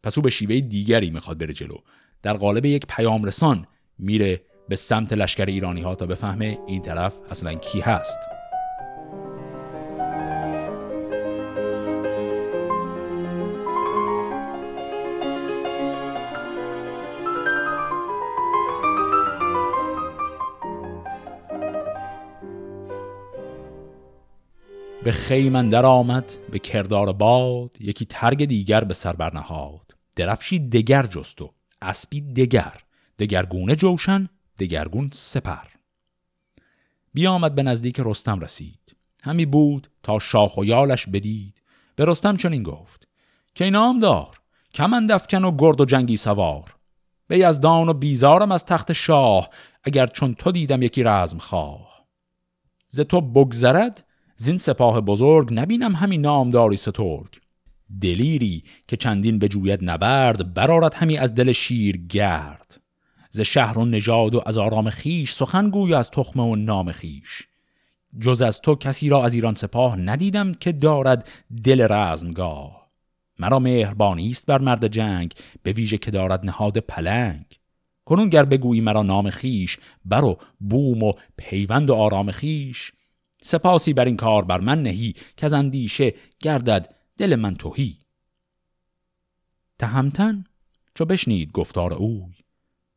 پس 0.03 0.17
او 0.17 0.21
به 0.21 0.29
شیوه 0.29 0.59
دیگری 0.59 1.09
می‌خواد 1.09 1.37
بره 1.37 1.53
جلو. 1.53 1.77
در 2.23 2.33
قالب 2.33 2.65
یک 2.65 2.85
پیام 2.89 3.23
رسان 3.23 3.67
میره 3.99 4.41
به 4.69 4.75
سمت 4.75 5.13
لشکر 5.13 5.45
ایرانی 5.45 5.81
ها 5.81 5.95
تا 5.95 6.05
بفهمه 6.05 6.57
این 6.67 6.81
طرف 6.81 7.13
اصلا 7.29 7.53
کی 7.53 7.81
هست. 7.81 8.32
به 25.03 25.11
خیمن 25.11 25.69
در 25.69 25.85
آمد 25.85 26.33
به 26.51 26.59
کردار 26.59 27.13
باد 27.13 27.77
یکی 27.79 28.05
ترگ 28.05 28.45
دیگر 28.45 28.83
به 28.83 28.93
سر 28.93 29.13
برنهاد. 29.13 29.95
درفشی 30.15 30.59
دگر 30.59 31.05
جستو 31.05 31.53
اسبی 31.81 32.21
دگر 32.21 32.73
دگرگونه 33.19 33.75
جوشن 33.75 34.29
دگرگون 34.59 35.09
سپر. 35.13 35.67
بیامد 37.13 37.55
به 37.55 37.63
نزدیک 37.63 38.01
رستم 38.05 38.39
رسید. 38.39 38.95
همی 39.23 39.45
بود 39.45 39.89
تا 40.03 40.19
شاخ 40.19 40.57
و 40.57 40.65
یالش 40.65 41.07
بدید. 41.07 41.61
به 41.95 42.05
رستم 42.05 42.37
چنین 42.37 42.63
گفت 42.63 43.07
که 43.55 43.69
نام 43.69 43.99
دار؟ 43.99 44.39
کمند 44.73 45.11
افکن 45.11 45.43
و 45.43 45.57
گرد 45.57 45.81
و 45.81 45.85
جنگی 45.85 46.17
سوار. 46.17 46.75
به 47.27 47.39
یزدان 47.39 47.89
و 47.89 47.93
بیزارم 47.93 48.51
از 48.51 48.65
تخت 48.65 48.93
شاه 48.93 49.49
اگر 49.83 50.07
چون 50.07 50.33
تو 50.33 50.51
دیدم 50.51 50.81
یکی 50.81 51.03
رزم 51.03 51.37
خواه. 51.37 52.05
ز 52.87 52.99
تو 52.99 53.21
بگذرد؟ 53.21 54.03
زین 54.35 54.57
سپاه 54.57 55.01
بزرگ 55.01 55.53
نبینم 55.53 55.95
همین 55.95 56.21
نامداری 56.21 56.77
سترگ. 56.77 57.39
دلیری 58.01 58.63
که 58.87 58.97
چندین 58.97 59.39
به 59.39 59.47
جوید 59.47 59.79
نبرد 59.83 60.53
برارد 60.53 60.93
همی 60.93 61.17
از 61.17 61.35
دل 61.35 61.51
شیر 61.51 61.97
گرد. 61.97 62.81
ز 63.29 63.41
شهر 63.41 63.77
و 63.77 63.85
نژاد 63.85 64.35
و 64.35 64.41
از 64.45 64.57
آرام 64.57 64.89
خیش 64.89 65.31
سخن 65.31 65.69
گوی 65.69 65.93
از 65.93 66.11
تخم 66.11 66.39
و 66.39 66.55
نام 66.55 66.91
خیش 66.91 67.47
جز 68.19 68.41
از 68.41 68.61
تو 68.61 68.75
کسی 68.75 69.09
را 69.09 69.25
از 69.25 69.33
ایران 69.33 69.55
سپاه 69.55 69.95
ندیدم 69.95 70.53
که 70.53 70.71
دارد 70.71 71.29
دل 71.63 71.87
رزمگاه. 71.89 72.89
مرا 73.39 73.59
مهربانی 73.59 74.29
است 74.29 74.45
بر 74.45 74.57
مرد 74.57 74.87
جنگ 74.87 75.33
به 75.63 75.71
ویژه 75.71 75.97
که 75.97 76.11
دارد 76.11 76.45
نهاد 76.45 76.77
پلنگ. 76.77 77.45
کنون 78.05 78.29
گر 78.29 78.45
بگویی 78.45 78.81
مرا 78.81 79.03
نام 79.03 79.29
خیش 79.29 79.77
برو 80.05 80.37
بوم 80.59 81.03
و 81.03 81.13
پیوند 81.37 81.89
و 81.89 81.93
آرام 81.93 82.31
خیش 82.31 82.91
سپاسی 83.43 83.93
بر 83.93 84.05
این 84.05 84.17
کار 84.17 84.45
بر 84.45 84.59
من 84.59 84.83
نهی 84.83 85.15
که 85.37 85.45
از 85.45 85.53
اندیشه 85.53 86.13
گردد 86.39 86.95
دل 87.17 87.35
من 87.35 87.55
توهی 87.55 87.97
تهمتن 89.79 90.43
چو 90.95 91.05
بشنید 91.05 91.51
گفتار 91.51 91.93
اوی 91.93 92.33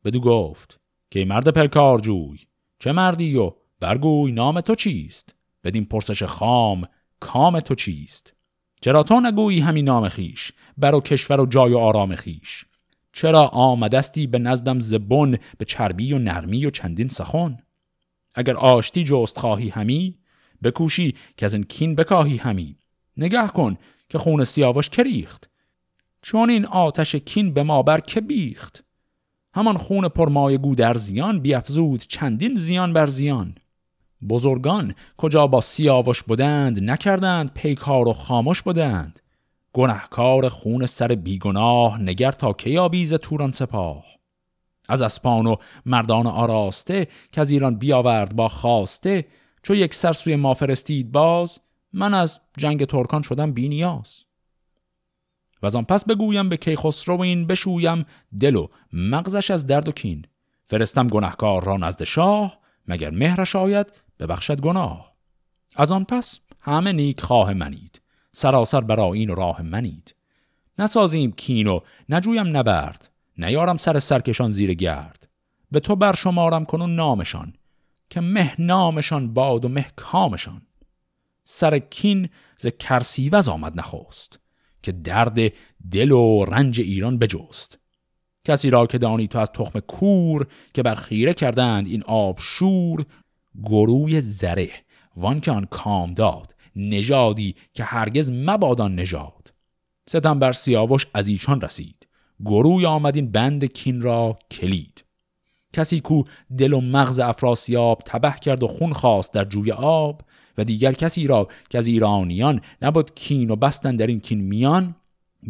بدو 0.05 0.21
گفت 0.21 0.81
که 1.11 1.25
مرد 1.25 1.49
پرکار 1.49 2.01
جوی 2.01 2.39
چه 2.79 2.93
مردی 2.93 3.37
و 3.37 3.53
برگوی 3.81 4.33
نام 4.33 4.61
تو 4.61 4.75
چیست؟ 4.75 5.35
بدین 5.65 5.85
پرسش 5.85 6.23
خام 6.23 6.89
کام 7.21 7.61
تو 7.61 7.75
چیست؟ 7.75 8.33
چرا 8.81 9.03
تو 9.03 9.21
نگویی 9.21 9.61
همین 9.61 9.85
نام 9.85 10.09
خیش 10.09 10.53
بر 10.79 10.95
و 10.95 11.01
کشور 11.01 11.41
و 11.41 11.47
جای 11.47 11.73
و 11.73 11.79
آرام 11.79 12.15
خیش؟ 12.15 12.65
چرا 13.13 13.47
آمدستی 13.47 14.27
به 14.27 14.39
نزدم 14.39 14.81
زبون 14.81 15.39
به 15.59 15.65
چربی 15.65 16.13
و 16.13 16.19
نرمی 16.19 16.67
و 16.67 16.71
چندین 16.71 17.09
سخن؟ 17.09 17.59
اگر 18.35 18.57
آشتی 18.57 19.05
جست 19.05 19.39
خواهی 19.39 19.69
همی 19.69 20.19
بکوشی 20.63 21.15
که 21.37 21.47
از 21.47 21.55
این 21.55 21.63
کین 21.65 21.95
بکاهی 21.95 22.37
همی. 22.37 22.77
نگه 23.17 23.49
کن 23.49 23.77
که 24.09 24.19
خون 24.19 24.45
سیاوش 24.45 24.91
کریخت 24.91 25.51
چون 26.23 26.51
این 26.51 26.67
آتش 26.67 27.15
کین 27.15 27.55
به 27.55 27.63
ما 27.63 27.83
بر 27.83 28.01
که 28.01 28.21
بیخت؟ 28.21 28.85
همان 29.55 29.77
خون 29.77 30.09
پرمای 30.09 30.59
گو 30.59 30.75
در 30.75 30.95
زیان 30.95 31.41
بیافزود 31.41 32.01
چندین 32.09 32.55
زیان 32.55 32.93
بر 32.93 33.07
زیان. 33.07 33.55
بزرگان 34.29 34.95
کجا 35.17 35.47
با 35.47 35.61
سیاوش 35.61 36.23
بودند 36.23 36.91
نکردند 36.91 37.55
پیکار 37.55 38.09
و 38.09 38.13
خاموش 38.13 38.63
بودند. 38.63 39.21
گنهکار 39.73 40.49
خون 40.49 40.87
سر 40.87 41.09
بیگناه 41.09 42.03
نگر 42.03 42.33
تا 42.33 42.53
که 42.53 42.81
آبیز 42.81 43.15
توران 43.15 43.53
سپاه؟ 43.53 44.05
از 44.89 45.03
اسپان 45.03 45.47
و 45.47 45.57
مردان 45.87 46.27
آراسته 46.27 47.09
که 47.33 47.41
از 47.41 47.51
ایران 47.51 47.77
بیاورد 47.77 48.37
با 48.37 48.49
خواسته 48.49 49.25
چو 49.67 49.75
یک 49.75 49.95
سر 49.95 50.13
سوی 50.13 50.37
ما 50.37 50.55
فرستید 50.55 51.13
باز 51.13 51.59
من 51.93 52.15
از 52.15 52.41
جنگ 52.59 52.85
ترکان 52.85 53.23
شدم 53.23 53.53
بینیاز 53.53 54.25
و 55.63 55.67
از 55.67 55.77
آن 55.77 55.85
پس 55.85 56.05
بگویم 56.05 56.49
به 56.49 56.57
کیخسرو 56.57 57.21
این 57.21 57.47
بشویم 57.47 58.07
دل 58.41 58.57
و 58.57 58.69
مغزش 58.93 59.51
از 59.51 59.67
درد 59.67 59.89
و 59.89 59.93
کین. 59.93 60.27
فرستم 60.67 61.07
گناهکار 61.07 61.65
را 61.65 61.77
نزد 61.77 62.05
شاه 62.05 62.59
مگر 62.89 63.11
مهرش 63.11 63.57
آید 63.57 63.87
ببخشد 64.19 64.61
گناه. 64.61 65.13
از 65.77 65.93
آن 65.93 66.05
پس 66.05 66.41
همه 66.63 66.93
نیک 66.93 67.21
خواه 67.21 67.55
منید 67.55 68.01
سراسر 68.33 68.81
برا 68.81 69.13
این 69.13 69.37
راه 69.37 69.63
منید. 69.63 70.15
نسازیم 70.79 71.33
کین 71.33 71.67
و 71.67 71.81
نجویم 72.09 72.57
نبرد 72.57 73.11
نیارم 73.39 73.77
سر 73.77 73.99
سرکشان 73.99 74.51
زیر 74.51 74.75
گرد. 74.75 75.29
به 75.71 75.81
تو 75.81 75.97
برشمارم 75.97 76.65
کنون 76.65 76.95
نامشان 76.97 77.53
که 78.11 78.21
مه 78.21 78.61
نامشان 78.61 79.35
باد 79.35 79.65
و 79.65 79.69
مه 79.69 79.87
کامشان. 79.97 80.63
سر 81.45 81.79
کین 81.79 82.29
ز 82.59 82.67
کرسیوز 82.67 83.49
آمد 83.49 83.79
نخواست 83.79 84.41
که 84.83 84.93
درد 84.93 85.53
دل 85.91 86.11
و 86.11 86.45
رنج 86.45 86.81
ایران 86.81 87.19
بجست. 87.19 87.79
کسی 88.45 88.71
را 88.71 88.87
که 88.87 88.99
دانی 88.99 89.29
تو 89.29 89.39
از 89.39 89.51
تخم 89.53 89.81
کور 89.81 90.47
که 90.75 90.83
بر 90.83 90.95
خیره 90.95 91.35
کردند 91.35 91.87
این 91.87 92.03
آب 92.03 92.39
شور 92.41 93.07
گروی 93.65 94.21
زره 94.21 94.71
وان 95.17 95.41
که 95.41 95.51
آن 95.51 95.65
کام 95.65 96.15
داد 96.15 96.55
نژادی 96.77 97.55
که 97.75 97.85
هرگز 97.85 98.31
مبادان 98.31 98.95
نژاد. 98.95 99.53
ستم 100.09 100.39
بر 100.39 100.53
سیاوش 100.53 101.07
از 101.15 101.29
ایشان 101.29 101.61
رسید 101.61 102.07
گروی 102.45 102.87
آمدین 102.87 103.31
بند 103.31 103.65
کین 103.65 104.03
را 104.03 104.39
کلید. 104.51 105.05
کسی 105.77 106.01
کو 106.01 106.23
دل 106.59 106.73
و 106.73 106.81
مغز 106.81 107.21
افراسیاب 107.21 108.03
تبه 108.07 108.35
کرد 108.41 108.63
و 108.63 108.67
خون 108.67 108.93
خواست 108.93 109.33
در 109.33 109.45
جوی 109.45 109.73
آب 109.73 110.21
و 110.59 110.65
دیگر 110.65 110.93
کسی 110.93 111.27
را 111.27 111.49
که 111.71 111.79
از 111.79 111.87
ایرانیان 111.87 112.61
نبود 112.83 113.15
کین 113.15 113.51
و 113.51 113.57
بستن 113.57 113.97
در 113.97 114.07
این 114.07 114.21
کین 114.21 114.41
میان 114.41 114.97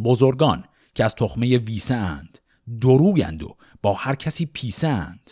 بزرگان 0.05 0.65
که 0.95 1.05
از 1.05 1.15
تخمه 1.15 1.59
ویسه 1.59 1.95
اند 1.95 2.39
درویند 2.81 3.43
و 3.43 3.57
با 3.83 3.93
هر 3.93 4.15
کسی 4.15 4.47
پیسه 4.47 4.89
اند 4.89 5.31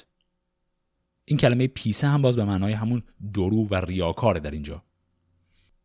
این 1.25 1.39
کلمه 1.39 1.67
پیسه 1.67 2.09
هم 2.09 2.23
باز 2.23 2.37
به 2.37 2.45
معنای 2.45 2.73
همون 2.73 3.03
درو 3.35 3.69
و 3.69 3.75
ریاکاره 3.75 4.41
در 4.41 4.51
اینجا. 4.51 4.83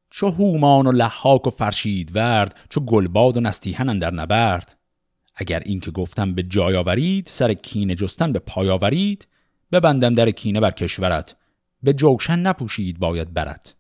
چو 0.10 0.30
هومان 0.30 0.88
و 0.88 0.92
لحاک 0.92 1.48
و 1.48 1.50
فرشید 1.50 2.16
ورد 2.16 2.56
چو 2.70 2.80
گلباد 2.80 3.38
و 3.38 3.42
نستیهن 3.42 4.00
در 4.00 4.14
نبرد 4.14 4.79
اگر 5.40 5.60
این 5.60 5.80
که 5.80 5.92
گفتم 5.92 6.34
به 6.34 6.44
جای 6.44 6.76
آورید 6.76 7.28
سر 7.28 7.54
کینه 7.54 7.96
جستن 7.96 8.32
به 8.32 8.40
پای 8.40 8.70
آورید 8.70 9.28
ببندم 9.72 10.14
در 10.14 10.32
کینه 10.32 10.60
بر 10.60 10.72
کشورت. 10.72 11.36
به 11.84 11.94
جوشن 11.94 12.40
نپوشید 12.40 13.00
باید 13.00 13.34
برد 13.34 13.76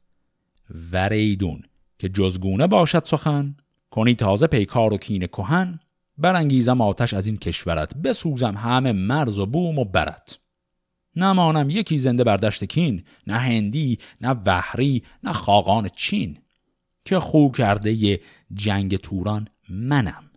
وریدون 0.92 1.64
که 2.00 2.10
جزگونه 2.10 2.68
باشد 2.68 3.06
سخن 3.06 3.56
کنی 3.92 4.16
تازه 4.16 4.48
پیکار 4.48 4.94
و 4.94 4.98
کینه 4.98 5.28
کهن 5.28 5.80
برانگیزم 6.18 6.82
آتش 6.82 7.14
از 7.14 7.26
این 7.26 7.38
کشورت. 7.38 7.96
بسوزم 7.96 8.56
همه 8.58 8.92
مرز 8.92 9.40
و 9.40 9.46
بوم 9.46 9.80
و 9.80 9.86
برت. 9.86 10.40
نمانم 11.16 11.70
یکی 11.70 11.98
زنده 11.98 12.24
بر 12.24 12.38
دشت 12.38 12.64
کین 12.64 13.04
نه 13.28 13.38
هندی 13.38 13.98
نه 14.22 14.30
وحری 14.46 15.04
نه 15.24 15.34
خاقان 15.34 15.90
چین. 15.96 16.38
که 17.06 17.20
خو 17.20 17.52
کرده 17.52 18.04
ی 18.04 18.18
جنگ 18.54 18.98
توران 18.98 19.48
منم. 19.70 20.29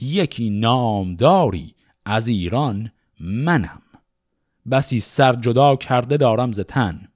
یکی 0.00 0.50
نامداری 0.50 1.74
از 2.04 2.28
ایران 2.28 2.92
منم. 3.20 3.82
بسی 4.70 5.00
سر 5.00 5.34
جدا 5.34 5.76
کرده 5.76 6.16
دارم 6.16 6.52
ز 6.52 6.60
تن 6.60 7.08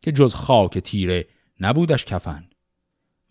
که 0.00 0.12
جز 0.12 0.34
خاک 0.34 0.78
تیره 0.78 1.26
نبودش 1.60 2.04
کفن. 2.04 2.48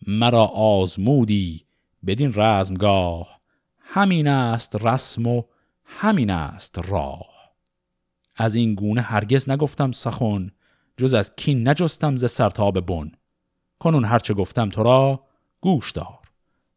مرا 0.07 0.45
آزمودی 0.45 1.65
بدین 2.05 2.33
رزمگاه 2.35 3.39
همین 3.77 4.27
است 4.27 4.75
رسم 4.75 5.27
و 5.27 5.43
همین 5.85 6.29
است 6.29 6.79
راه. 6.89 7.53
از 8.35 8.55
این 8.55 8.75
گونه 8.75 9.01
هرگز 9.01 9.49
نگفتم 9.49 9.91
سخن 9.91 10.51
جز 10.97 11.13
از 11.13 11.35
کین 11.35 11.67
نجستم 11.67 12.15
ز 12.15 12.31
سرتاب 12.31 12.79
بن. 12.79 13.11
کنون 13.79 14.05
هرچه 14.05 14.33
گفتم 14.33 14.69
تو 14.69 14.83
را 14.83 15.23
گوش 15.61 15.91
دار. 15.91 16.19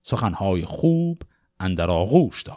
سخنهای 0.03 0.65
خوب 0.65 1.23
اندر 1.61 1.91
آغوش 1.91 2.43
دار. 2.43 2.57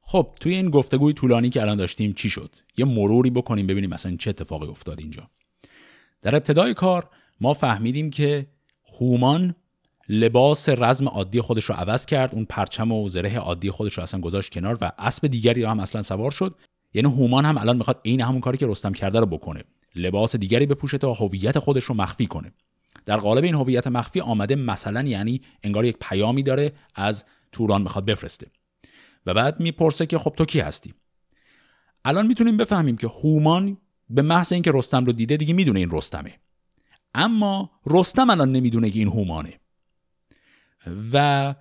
خب 0.00 0.28
توی 0.40 0.54
این 0.54 0.70
گفتگوی 0.70 1.12
طولانی 1.12 1.50
که 1.50 1.62
الان 1.62 1.76
داشتیم 1.76 2.12
چی 2.12 2.30
شد؟ 2.30 2.56
یه 2.76 2.84
مروری 2.84 3.30
بکنیم 3.30 3.66
ببینیم 3.66 3.90
مثلا 3.90 4.16
چه 4.16 4.30
اتفاقی 4.30 4.66
افتاد 4.66 5.00
اینجا. 5.00 5.30
در 6.22 6.34
ابتدای 6.34 6.74
کار 6.74 7.08
ما 7.40 7.54
فهمیدیم 7.54 8.10
که 8.10 8.46
هومان 8.98 9.54
لباس 10.08 10.68
رزم 10.68 11.08
عادی 11.08 11.40
خودش 11.40 11.64
رو 11.64 11.74
عوض 11.74 12.06
کرد 12.06 12.34
اون 12.34 12.44
پرچم 12.44 12.92
و 12.92 13.08
زره 13.08 13.38
عادی 13.38 13.70
خودش 13.70 13.94
رو 13.94 14.02
اصلا 14.02 14.20
گذاشت 14.20 14.52
کنار 14.52 14.78
و 14.80 14.92
اسب 14.98 15.26
دیگری 15.26 15.64
هم 15.64 15.80
اصلا 15.80 16.02
سوار 16.02 16.30
شد. 16.30 16.54
یعنی 16.94 17.08
هومان 17.08 17.44
هم 17.44 17.58
الان 17.58 17.76
می‌خواد 17.76 18.00
عین 18.04 18.20
همون 18.20 18.40
کاری 18.40 18.58
که 18.58 18.66
رستم 18.66 18.92
کرده 18.92 19.20
رو 19.20 19.26
بکنه. 19.26 19.64
لباس 19.94 20.36
دیگری 20.36 20.66
بپوشه 20.66 20.98
تا 20.98 21.12
هویت 21.12 21.58
خودش 21.58 21.84
رو 21.84 21.94
مخفی 21.94 22.26
کنه. 22.26 22.52
در 23.04 23.16
قالب 23.16 23.44
این 23.44 23.54
هویت 23.54 23.86
مخفی 23.86 24.20
آمده 24.20 24.56
مثلا 24.56 25.02
یعنی 25.02 25.40
انگار 25.62 25.84
یک 25.84 25.96
پیامی 26.00 26.42
داره 26.42 26.72
از 26.94 27.24
توران 27.52 27.82
می‌خواد 27.82 28.04
بفرسته. 28.04 28.46
و 29.26 29.34
بعد 29.34 29.60
می‌پرسه 29.60 30.06
که 30.06 30.18
خب 30.18 30.34
تو 30.36 30.44
کی 30.44 30.60
هستی؟ 30.60 30.94
الان 32.04 32.26
می‌تونیم 32.26 32.56
بفهمیم 32.56 32.96
که 32.96 33.06
هومان 33.06 33.76
به 34.10 34.22
محض 34.22 34.52
اینکه 34.52 34.70
رستم 34.74 35.04
رو 35.04 35.12
دیده 35.12 35.36
دیگه 35.36 35.54
می‌دونه 35.54 35.80
این 35.80 35.90
رستمه. 35.90 36.34
اما 37.14 37.70
رستم 37.86 38.30
الان 38.30 38.52
نمی‌دونه 38.52 38.90
که 38.90 38.98
این 38.98 39.08
هومانه. 39.08 39.60
و 41.12 41.54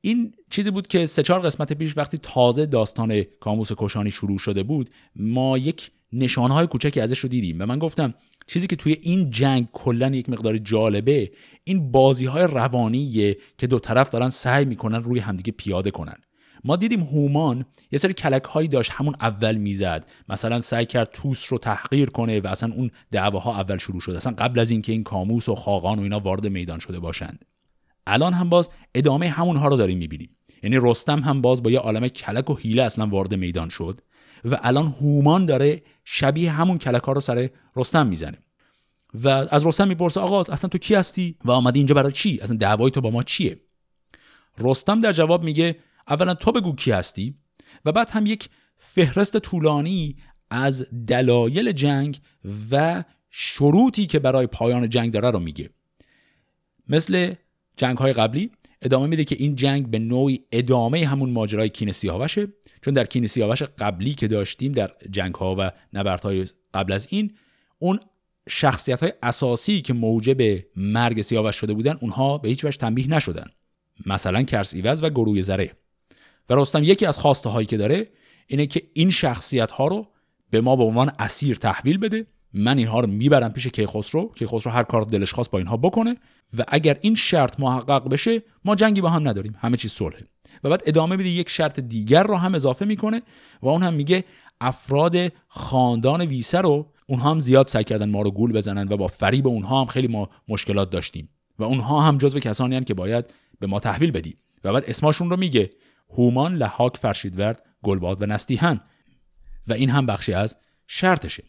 این 0.00 0.34
چیزی 0.50 0.70
بود 0.70 0.86
که 0.86 1.06
سه 1.06 1.22
چهار 1.22 1.40
قسمت 1.40 1.72
پیش 1.72 1.96
وقتی 1.96 2.18
تازه 2.18 2.66
داستان 2.66 3.22
کاموس 3.22 3.72
کشانی 3.76 4.10
شروع 4.10 4.38
شده 4.38 4.62
بود 4.62 4.90
ما 5.16 5.58
یک 5.58 5.90
نشانهای 6.12 6.66
کوچکی 6.66 7.00
ازش 7.00 7.18
رو 7.18 7.28
دیدیم. 7.28 7.56
و 7.60 7.66
من 7.66 7.78
گفتم 7.78 8.14
چیزی 8.46 8.66
که 8.66 8.76
توی 8.76 8.96
این 9.02 9.30
جنگ 9.30 9.68
کلا 9.72 10.08
یک 10.08 10.28
مقدار 10.28 10.58
جالبه 10.58 11.32
این 11.64 11.92
بازی 11.92 12.26
های 12.26 12.42
روانیه 12.42 13.36
که 13.58 13.66
دو 13.66 13.78
طرف 13.78 14.10
دارن 14.10 14.28
سعی 14.28 14.64
می‌کنن 14.64 15.02
روی 15.02 15.20
همدیگه 15.20 15.52
پیاده 15.52 15.90
کنن. 15.90 16.16
ما 16.64 16.76
دیدیم 16.76 17.00
هومان 17.00 17.64
یه 17.92 17.98
سری 17.98 18.12
کلک 18.12 18.44
هایی 18.44 18.68
داشت 18.68 18.90
همون 18.94 19.14
اول 19.20 19.56
می‌زد. 19.56 20.06
مثلا 20.28 20.60
سعی 20.60 20.86
کرد 20.86 21.10
توس 21.12 21.52
رو 21.52 21.58
تحقیر 21.58 22.10
کنه 22.10 22.40
و 22.40 22.46
اصلا 22.46 22.72
اون 22.74 22.90
دعواها 23.10 23.56
اول 23.60 23.76
شروع 23.76 24.00
شد. 24.00 24.12
اصلا 24.12 24.34
قبل 24.38 24.60
از 24.60 24.70
اینکه 24.70 24.92
این 24.92 25.02
کاموس 25.02 25.48
و 25.48 25.54
خاقان 25.54 25.98
و 25.98 26.02
اینا 26.02 26.20
وارد 26.20 26.46
میدان 26.46 26.78
شده 26.78 26.98
باشند. 26.98 27.44
الان 28.06 28.32
هم 28.32 28.48
باز 28.48 28.70
ادامه 28.94 29.28
همونها 29.28 29.68
رو 29.68 29.76
داریم 29.76 29.98
می‌بینیم. 29.98 30.30
یعنی 30.62 30.78
رستم 30.82 31.20
هم 31.20 31.40
باز 31.40 31.62
با 31.62 31.70
یه 31.70 31.78
عالم 31.78 32.08
کلک 32.08 32.50
و 32.50 32.56
حیله 32.56 32.82
اصلا 32.82 33.06
وارد 33.06 33.34
میدان 33.34 33.68
شد. 33.68 34.00
و 34.44 34.58
الان 34.62 34.86
هومان 34.86 35.46
داره 35.46 35.82
شبیه 36.04 36.50
همون 36.52 36.78
کلک 36.78 37.02
ها 37.02 37.12
رو 37.12 37.20
سر 37.20 37.50
رستم 37.76 38.06
می‌زنه. 38.06 38.38
و 39.14 39.28
از 39.28 39.66
رستم 39.66 39.88
می‌پرسه 39.88 40.20
آقا 40.20 40.42
اصلا 40.42 40.68
تو 40.68 40.78
کی 40.78 40.94
هستی؟ 40.94 41.36
و 41.44 41.50
آمدی 41.50 41.80
اینجا 41.80 41.94
برای 41.94 42.12
چی؟ 42.12 42.38
اصلا 42.42 42.56
دعوای 42.56 42.90
تو 42.90 43.00
با 43.00 43.10
ما 43.10 43.22
چیه؟ 43.22 43.60
رستم 44.58 45.00
در 45.00 45.12
جواب 45.12 45.44
میگه 45.44 45.76
اولا 46.08 46.34
تو 46.34 46.52
بگو 46.52 46.74
کی 46.74 46.92
هستی؟ 46.92 47.34
و 47.84 47.92
بعد 47.92 48.10
هم 48.10 48.26
یک 48.26 48.48
فهرست 48.76 49.38
طولانی 49.38 50.16
از 50.50 50.86
دلایل 51.06 51.72
جنگ 51.72 52.20
و 52.70 53.04
شروطی 53.30 54.06
که 54.06 54.18
برای 54.18 54.46
پایان 54.46 54.88
جنگ 54.88 55.12
داره 55.12 55.30
رو 55.30 55.38
میگه. 55.38 55.70
مثل 56.88 57.34
جنگ 57.76 57.98
های 57.98 58.12
قبلی 58.12 58.50
ادامه 58.82 59.06
میده 59.06 59.24
که 59.24 59.36
این 59.38 59.54
جنگ 59.54 59.90
به 59.90 59.98
نوعی 59.98 60.40
ادامه 60.52 61.06
همون 61.06 61.30
ماجرای 61.30 61.68
کین 61.68 61.92
سیاوشه. 61.92 62.48
چون 62.84 62.94
در 62.94 63.04
کین 63.04 63.26
سیاوش 63.26 63.62
قبلی 63.62 64.14
که 64.14 64.28
داشتیم 64.28 64.72
در 64.72 64.90
جنگ 65.10 65.34
ها 65.34 65.56
و 65.58 65.70
نبردهای 65.92 66.44
قبل 66.74 66.92
از 66.92 67.06
این 67.10 67.32
اون 67.78 68.00
شخصیت 68.48 69.02
های 69.02 69.12
اساسی 69.22 69.82
که 69.82 69.92
موجب 69.92 70.64
مرگ 70.76 71.22
سیاوش 71.22 71.56
شده 71.56 71.74
بودن 71.74 71.98
اونها 72.00 72.38
به 72.38 72.48
هیچ 72.48 72.64
وجه 72.64 72.78
تنبیه 72.78 73.10
نشدن. 73.10 73.50
مثلا 74.06 74.42
کرس 74.42 74.74
ایوز 74.74 75.02
و 75.02 75.10
گروه 75.10 75.40
زره. 75.40 75.72
و 76.50 76.54
رستم 76.54 76.82
یکی 76.82 77.06
از 77.06 77.18
خواسته 77.18 77.48
هایی 77.48 77.66
که 77.66 77.76
داره 77.76 78.08
اینه 78.46 78.66
که 78.66 78.82
این 78.92 79.10
شخصیت 79.10 79.70
ها 79.70 79.86
رو 79.86 80.08
به 80.50 80.60
ما 80.60 80.76
به 80.76 80.82
عنوان 80.82 81.10
اسیر 81.18 81.56
تحویل 81.56 81.98
بده. 81.98 82.26
من 82.52 82.78
اینها 82.78 83.00
رو 83.00 83.06
می‌برم 83.06 83.52
پیش 83.52 83.66
کیخسرو. 83.66 84.32
کیخسرو 84.36 84.72
هر 84.72 84.82
کار 84.82 85.02
دلش 85.02 85.32
خواست 85.32 85.50
با 85.50 85.58
اینها 85.58 85.76
بکنه. 85.76 86.16
و 86.58 86.64
اگر 86.68 86.98
این 87.00 87.14
شرط 87.14 87.60
محقق 87.60 88.08
بشه 88.08 88.42
ما 88.64 88.74
جنگی 88.74 89.00
با 89.00 89.08
هم 89.08 89.28
نداریم. 89.28 89.54
همه 89.58 89.76
چیز 89.76 89.92
صلحه. 89.92 90.24
و 90.64 90.70
بعد 90.70 90.82
ادامه 90.86 91.16
میده 91.16 91.28
یک 91.28 91.48
شرط 91.48 91.80
دیگر 91.80 92.22
رو 92.22 92.36
هم 92.36 92.54
اضافه 92.54 92.84
می‌کنه 92.84 93.22
و 93.62 93.68
اون 93.68 93.82
هم 93.82 93.94
میگه 93.94 94.24
افراد 94.60 95.16
خاندان 95.48 96.20
ویسه 96.20 96.60
رو 96.60 96.92
اونها 97.06 97.30
هم 97.30 97.40
زیاد 97.40 97.66
سعی 97.66 97.84
کردن 97.84 98.10
ما 98.10 98.22
رو 98.22 98.30
گول 98.30 98.52
بزنن 98.52 98.92
و 98.92 98.96
با 98.96 99.08
فریب 99.08 99.46
اونها 99.46 99.80
هم 99.80 99.86
خیلی 99.86 100.08
ما 100.08 100.30
مشکلات 100.48 100.90
داشتیم 100.90 101.28
و 101.58 101.64
اونها 101.64 102.00
هم 102.00 102.18
جزو 102.18 102.38
کسانی 102.38 102.76
هن 102.76 102.84
که 102.84 102.94
باید 102.94 103.24
به 103.58 103.66
ما 103.66 103.80
تحویل 103.80 104.10
بدی. 104.10 104.36
و 104.64 104.72
بعد 104.72 104.84
اسمشون 104.86 105.30
رو 105.30 105.36
میگه 105.36 105.70
هومان 106.10 106.56
لحاک 106.56 106.96
فرشیدورد 106.96 107.62
گلباد 107.82 108.22
و 108.22 108.26
نستیهن. 108.26 108.80
و 109.68 109.72
این 109.72 109.90
هم 109.90 110.06
بخشی 110.06 110.32
از 110.32 110.56
شرطشه. 110.86 111.44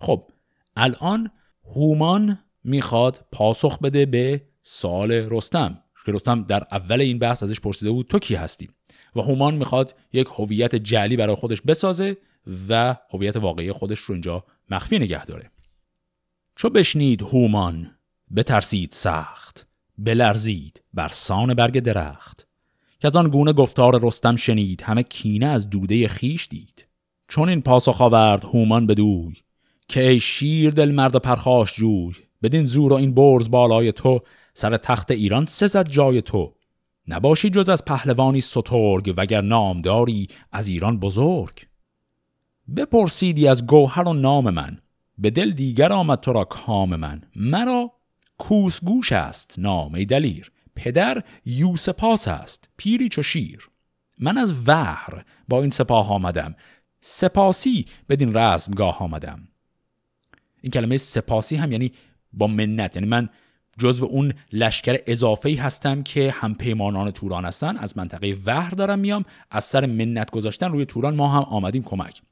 خب 0.00 0.30
الان 0.76 1.30
هومان 1.64 2.38
می‌خواد 2.64 3.26
پاسخ 3.32 3.78
بده 3.78 4.06
به 4.06 4.42
سال 4.62 5.12
رستم. 5.12 5.82
که 6.08 6.14
رستم 6.14 6.42
در 6.42 6.66
اول 6.72 7.00
این 7.00 7.18
بحث 7.18 7.42
ازش 7.42 7.60
پرسیده 7.60 7.90
بود 7.90 8.06
تو 8.06 8.18
کی 8.18 8.34
هستی؟ 8.34 8.68
و 9.16 9.20
هومان 9.20 9.54
می‌خواد 9.54 9.94
یک 10.12 10.26
هویت 10.36 10.74
جعلی 10.74 11.16
برای 11.16 11.34
خودش 11.34 11.62
بسازه 11.62 12.16
و 12.68 12.96
هویت 13.10 13.36
واقعی 13.36 13.72
خودش 13.72 13.98
رو 13.98 14.12
اینجا 14.12 14.44
مخفی 14.70 14.98
نگه 14.98 15.24
داره. 15.24 15.50
چو 16.56 16.70
بشنید 16.70 17.22
هومان 17.22 17.90
بترسید 18.36 18.92
سخت 18.92 19.66
بلرزید 19.98 20.82
بر 20.94 21.08
سان 21.08 21.54
برگ 21.54 21.78
درخت. 21.80 22.46
که 23.00 23.08
از 23.08 23.16
آن 23.16 23.28
گونه 23.28 23.52
گفتار 23.52 24.06
رستم 24.06 24.36
شنید 24.36 24.82
همه 24.82 25.02
کینه 25.02 25.46
از 25.46 25.70
دوده 25.70 26.08
خیش 26.08 26.48
دید. 26.48 26.86
چون 27.28 27.48
این 27.48 27.62
پاسخ 27.62 28.00
آورد 28.00 28.44
هومان 28.44 28.86
بدوی 28.86 29.36
که 29.88 30.08
ای 30.08 30.20
شیر 30.20 30.70
دل 30.70 30.90
مرد 30.90 31.16
پرخاش 31.16 31.74
جوی 31.74 32.14
بدین 32.42 32.64
زور 32.64 32.92
و 32.92 32.96
این 32.96 33.14
برز 33.14 33.50
بالای 33.50 33.92
تو 33.92 34.20
سر 34.58 34.76
تخت 34.76 35.10
ایران 35.10 35.46
سزد 35.46 35.88
جای 35.88 36.22
تو. 36.22 36.54
نباشی 37.08 37.50
جز 37.50 37.68
از 37.68 37.84
پهلوانی 37.84 38.40
سترگ 38.40 39.14
وگر 39.16 39.40
نامداری 39.40 40.28
از 40.52 40.68
ایران 40.68 40.98
بزرگ. 40.98 41.66
بپرسیدی 42.76 43.48
از 43.48 43.66
گوهر 43.66 44.08
و 44.08 44.12
نام 44.12 44.50
من 44.50 44.78
به 45.18 45.30
دل 45.30 45.50
دیگر 45.50 45.92
آمد 45.92 46.20
تو 46.20 46.32
را 46.32 46.44
کام 46.44 46.96
من. 46.96 47.22
مرا 47.36 47.92
کوسگوش 48.38 49.12
است 49.12 49.58
نام 49.58 50.04
دلیر. 50.04 50.52
پدر 50.76 51.22
یوسپاس 51.44 52.28
است 52.28 52.68
پیری 52.76 53.08
چو 53.08 53.22
شیر. 53.22 53.70
من 54.18 54.38
از 54.38 54.68
وحر 54.68 55.24
با 55.48 55.60
این 55.60 55.70
سپاه 55.70 56.12
آمدم 56.12 56.54
سپاسی 57.00 57.86
بدین 58.08 58.36
رزمگاه 58.36 59.02
آمدم. 59.02 59.48
این 60.60 60.70
کلمه 60.70 60.96
سپاسی 60.96 61.56
هم 61.56 61.72
یعنی 61.72 61.92
با 62.32 62.46
منت 62.46 62.96
یعنی 62.96 63.08
من 63.08 63.28
جزو 63.78 64.04
اون 64.04 64.32
لشکر 64.52 64.98
اضافه 65.06 65.56
هستم 65.60 66.02
که 66.02 66.30
هم 66.30 66.54
پیمانان 66.54 67.10
توران 67.10 67.44
هستن. 67.44 67.76
از 67.76 67.96
منطقه 67.96 68.36
وحر 68.46 68.70
دارم 68.70 68.98
میام. 68.98 69.24
از 69.50 69.64
سر 69.64 69.86
منت 69.86 70.30
گذاشتن 70.30 70.72
روی 70.72 70.84
توران 70.84 71.14
ما 71.14 71.28
هم 71.28 71.42
آمدیم 71.42 71.82
کمک. 71.82 72.22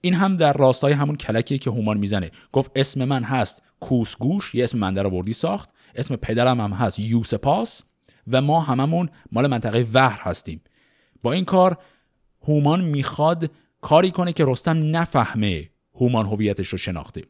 این 0.00 0.14
هم 0.14 0.36
در 0.36 0.52
راستای 0.52 0.92
همون 0.92 1.16
کلکی 1.16 1.58
که 1.58 1.70
هومان 1.70 1.98
می‌زنه. 1.98 2.30
گفت 2.52 2.70
اسم 2.76 3.04
من 3.04 3.22
هست 3.22 3.62
کوسگوش 3.80 4.54
یه 4.54 4.64
اسم 4.64 4.78
من 4.78 4.94
در 4.94 5.06
آوردی 5.06 5.32
ساخت. 5.32 5.70
اسم 5.94 6.16
پدرم 6.16 6.60
هم 6.60 6.72
هست 6.72 6.98
یوسپاس 6.98 7.82
و 8.30 8.42
ما 8.42 8.60
هممون 8.60 9.08
مال 9.32 9.46
منطقه 9.46 9.86
وحر 9.94 10.20
هستیم. 10.22 10.60
با 11.22 11.32
این 11.32 11.44
کار 11.44 11.78
هومان 12.42 12.80
می‌خواد 12.84 13.50
کاری 13.80 14.10
کنه 14.10 14.32
که 14.32 14.44
رستم 14.48 14.96
نفهمه 14.96 15.70
هومان 15.94 16.26
هویتش 16.26 16.68
رو 16.68 16.78
شناخته. 16.78 17.22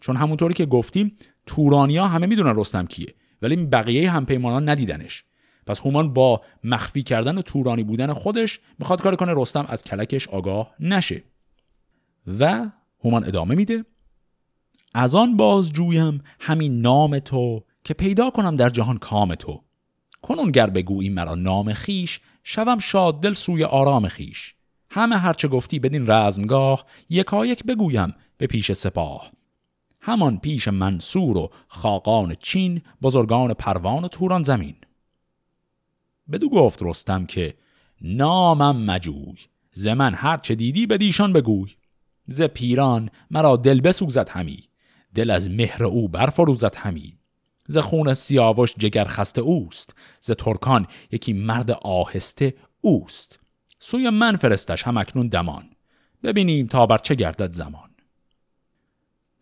چون 0.00 0.16
همونطوری 0.16 0.54
که 0.54 0.66
گفتیم 0.66 1.16
تورانیا 1.48 2.06
همه 2.06 2.26
می‌دونن 2.26 2.56
رستم 2.56 2.86
کیه 2.86 3.14
ولی 3.42 3.56
بقیه 3.56 4.10
همپیمانان 4.10 4.68
ندیدنش. 4.68 5.24
پس 5.66 5.80
هومان 5.80 6.12
با 6.12 6.42
مخفی 6.64 7.02
کردن 7.02 7.38
و 7.38 7.42
تورانی 7.42 7.82
بودن 7.82 8.12
خودش 8.12 8.60
می‌خواد 8.78 9.02
کار 9.02 9.16
کنه 9.16 9.32
رستم 9.36 9.66
از 9.68 9.84
کلکش 9.84 10.28
آگاه 10.28 10.74
نشه. 10.80 11.22
و 12.38 12.70
هومان 13.04 13.24
ادامه 13.24 13.54
میده. 13.54 13.84
از 14.94 15.14
آن 15.14 15.36
باز 15.36 15.72
جویم 15.72 16.22
همین 16.40 16.80
نام 16.80 17.18
تو 17.18 17.64
که 17.84 17.94
پیدا 17.94 18.30
کنم 18.30 18.56
در 18.56 18.70
جهان 18.70 18.98
کام 18.98 19.34
تو. 19.34 19.62
کنون 20.22 20.50
گر 20.50 20.70
بگویی 20.70 21.08
مرا 21.08 21.34
نام 21.34 21.72
خیش 21.72 22.20
شوم 22.44 22.78
شاد 22.78 23.20
دل 23.20 23.32
سوی 23.32 23.64
آرام 23.64 24.08
خیش. 24.08 24.54
همه 24.90 25.16
هرچه 25.16 25.48
گفتی 25.48 25.78
بدین 25.78 26.10
رزمگاه 26.10 26.84
یکایک 27.10 27.64
بگویم 27.64 28.14
به 28.36 28.46
پیش 28.46 28.72
سپاه. 28.72 29.32
همان 30.00 30.38
پیش 30.38 30.68
منصور 30.68 31.36
و 31.36 31.50
خاقان 31.68 32.34
چین 32.34 32.82
بزرگان 33.02 33.54
پروان 33.54 34.04
و 34.04 34.08
توران 34.08 34.42
زمین. 34.42 34.76
بدو 36.32 36.48
گفت 36.48 36.82
رستم 36.82 37.26
که 37.26 37.54
نامم 38.00 38.84
مجوی 38.84 39.34
ز 39.72 39.86
من 39.86 40.14
هرچه 40.14 40.54
دیدی 40.54 40.86
به 40.86 40.98
دیشان 40.98 41.32
بگوی. 41.32 41.70
ز 42.26 42.42
پیران 42.42 43.10
مرا 43.30 43.56
دل 43.56 43.80
بسوزد 43.80 44.28
همی 44.28 44.62
دل 45.14 45.30
از 45.30 45.50
مهر 45.50 45.84
او 45.84 46.08
برفروزد 46.08 46.76
همی. 46.76 47.18
ز 47.68 47.78
خون 47.78 48.14
سیاوش 48.14 48.74
جگر 48.78 49.04
خسته 49.04 49.40
اوست 49.40 49.94
ز 50.20 50.30
ترکان 50.30 50.86
یکی 51.12 51.32
مرد 51.32 51.70
آهسته 51.70 52.54
اوست. 52.80 53.40
سوی 53.78 54.10
من 54.10 54.36
فرستش 54.36 54.82
هم 54.82 54.96
اکنون 54.96 55.28
دمان 55.28 55.70
ببینیم 56.22 56.66
تا 56.66 56.86
بر 56.86 56.98
چه 56.98 57.14
گردد 57.14 57.52
زمان. 57.52 57.90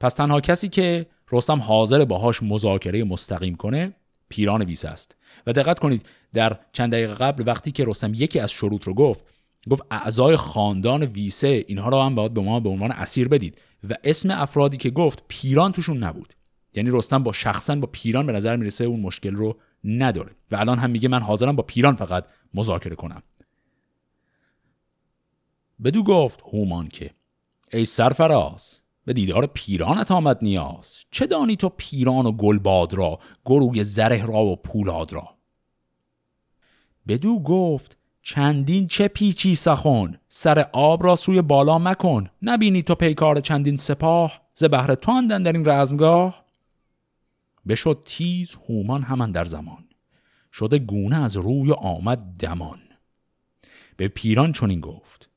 پس 0.00 0.14
تنها 0.14 0.40
کسی 0.40 0.68
که 0.68 1.06
رستم 1.32 1.60
حاضر 1.60 2.04
باهاش 2.04 2.42
مذاکره 2.42 3.04
مستقیم 3.04 3.54
کنه 3.54 3.94
پیران 4.28 4.62
ویس 4.62 4.84
است. 4.84 5.16
و 5.46 5.52
دقت 5.52 5.78
کنید 5.78 6.06
در 6.32 6.58
چند 6.72 6.92
دقیقه 6.92 7.14
قبل 7.14 7.44
وقتی 7.46 7.72
که 7.72 7.84
رستم 7.84 8.12
یکی 8.14 8.40
از 8.40 8.50
شروط 8.50 8.84
رو 8.84 8.94
گفت 8.94 9.24
گفت 9.70 9.82
اعضای 9.90 10.36
خاندان 10.36 11.02
ویسه 11.02 11.64
اینها 11.66 11.88
رو 11.88 12.02
هم 12.02 12.14
باید 12.14 12.34
به 12.34 12.40
ما 12.40 12.60
به 12.60 12.68
عنوان 12.68 12.92
اسیر 12.92 13.28
بدید. 13.28 13.60
و 13.90 13.94
اسم 14.04 14.30
افرادی 14.30 14.76
که 14.76 14.90
گفت 14.90 15.24
پیران 15.28 15.72
توشون 15.72 15.98
نبود. 15.98 16.34
یعنی 16.74 16.90
رستم 16.92 17.22
با 17.22 17.32
شخصا 17.32 17.76
با 17.76 17.88
پیران 17.92 18.26
به 18.26 18.32
نظر 18.32 18.56
می‌رسه 18.56 18.84
اون 18.84 19.00
مشکل 19.00 19.34
رو 19.34 19.56
نداره. 19.84 20.30
و 20.50 20.56
الان 20.56 20.78
هم 20.78 20.90
میگه 20.90 21.08
من 21.08 21.20
حاضرم 21.20 21.56
با 21.56 21.62
پیران 21.62 21.94
فقط 21.94 22.24
مذاکره 22.54 22.96
کنم. 22.96 23.22
بدو 25.84 26.02
گفت 26.02 26.42
هومان 26.52 26.88
که 26.88 27.10
ای 27.72 27.84
سرفراز 27.84 28.80
به 29.06 29.12
دیدار 29.12 29.46
پیرانت 29.46 30.10
آمد 30.10 30.38
نیاز. 30.42 30.98
چه 31.10 31.26
دانی 31.26 31.56
تو 31.56 31.68
پیران 31.68 32.26
و 32.26 32.32
گلباد 32.32 32.94
را 32.94 33.18
گروی 33.44 33.84
زره 33.84 34.26
را 34.26 34.44
و 34.44 34.56
پولاد 34.56 35.12
را؟ 35.12 35.28
بدو 37.08 37.38
گفت 37.38 37.96
چندین 38.22 38.88
چه 38.88 39.08
پیچی 39.08 39.54
سخن 39.54 40.18
سر 40.28 40.66
آب 40.72 41.04
را 41.04 41.16
سوی 41.16 41.42
بالا 41.42 41.78
مکن. 41.78 42.30
نبینی 42.42 42.82
تو 42.82 42.94
پیکار 42.94 43.40
چندین 43.40 43.76
سپاه 43.76 44.40
ز 44.54 44.64
بهر 44.64 44.94
تو 44.94 45.12
اندن 45.12 45.42
در 45.42 45.52
این 45.52 45.68
رزمگاه؟ 45.68 46.44
بشد 47.68 48.02
تیز 48.04 48.56
هومان 48.68 49.02
همان 49.02 49.32
در 49.32 49.44
زمان. 49.44 49.84
شده 50.52 50.78
گونه 50.78 51.24
از 51.24 51.36
روی 51.36 51.72
آمد 51.72 52.18
دمان. 52.38 52.78
به 53.96 54.08
پیران 54.08 54.52
چنین 54.52 54.80
گفت 54.80 55.30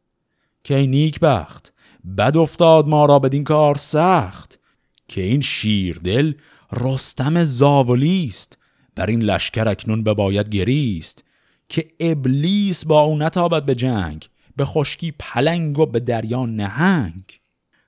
که 0.63 0.75
نیک 0.75 1.19
بخت 1.19 1.73
بد 2.17 2.37
افتاد 2.37 2.87
ما 2.87 3.05
را 3.05 3.19
بدین 3.19 3.43
کار 3.43 3.77
سخت 3.77 4.59
که 5.07 5.21
این 5.21 5.41
شیردل 5.41 6.33
رستم 6.71 7.43
زاولی 7.43 8.25
است. 8.27 8.57
بر 8.95 9.05
این 9.05 9.21
لشکر 9.21 9.67
اکنون 9.67 10.03
بباید 10.03 10.49
گریست 10.49 11.23
که 11.69 11.87
ابلیس 11.99 12.85
با 12.85 13.01
او 13.01 13.17
نتابد 13.17 13.65
به 13.65 13.75
جنگ 13.75 14.29
به 14.55 14.65
خشکی 14.65 15.13
پلنگ 15.19 15.79
و 15.79 15.85
به 15.85 15.99
دریا 15.99 16.45
نهنگ. 16.45 17.23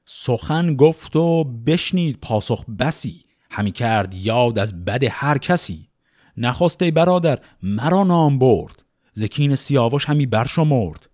سخن 0.06 0.76
گفت 0.76 1.16
و 1.16 1.44
بشنید 1.44 2.18
پاسخ 2.22 2.66
بسی 2.80 3.26
همی 3.52 3.72
کرد 3.72 4.14
یاد 4.14 4.60
از 4.60 4.86
بد 4.86 5.04
هر 5.12 5.38
کسی. 5.38 5.90
نخواسته 6.38 6.92
برادر 6.92 7.40
مرا 7.64 8.04
نام 8.04 8.40
برد 8.40 8.84
زکین 9.14 9.56
سیاوش 9.56 10.06
همی 10.06 10.26
برشمرد. 10.26 11.10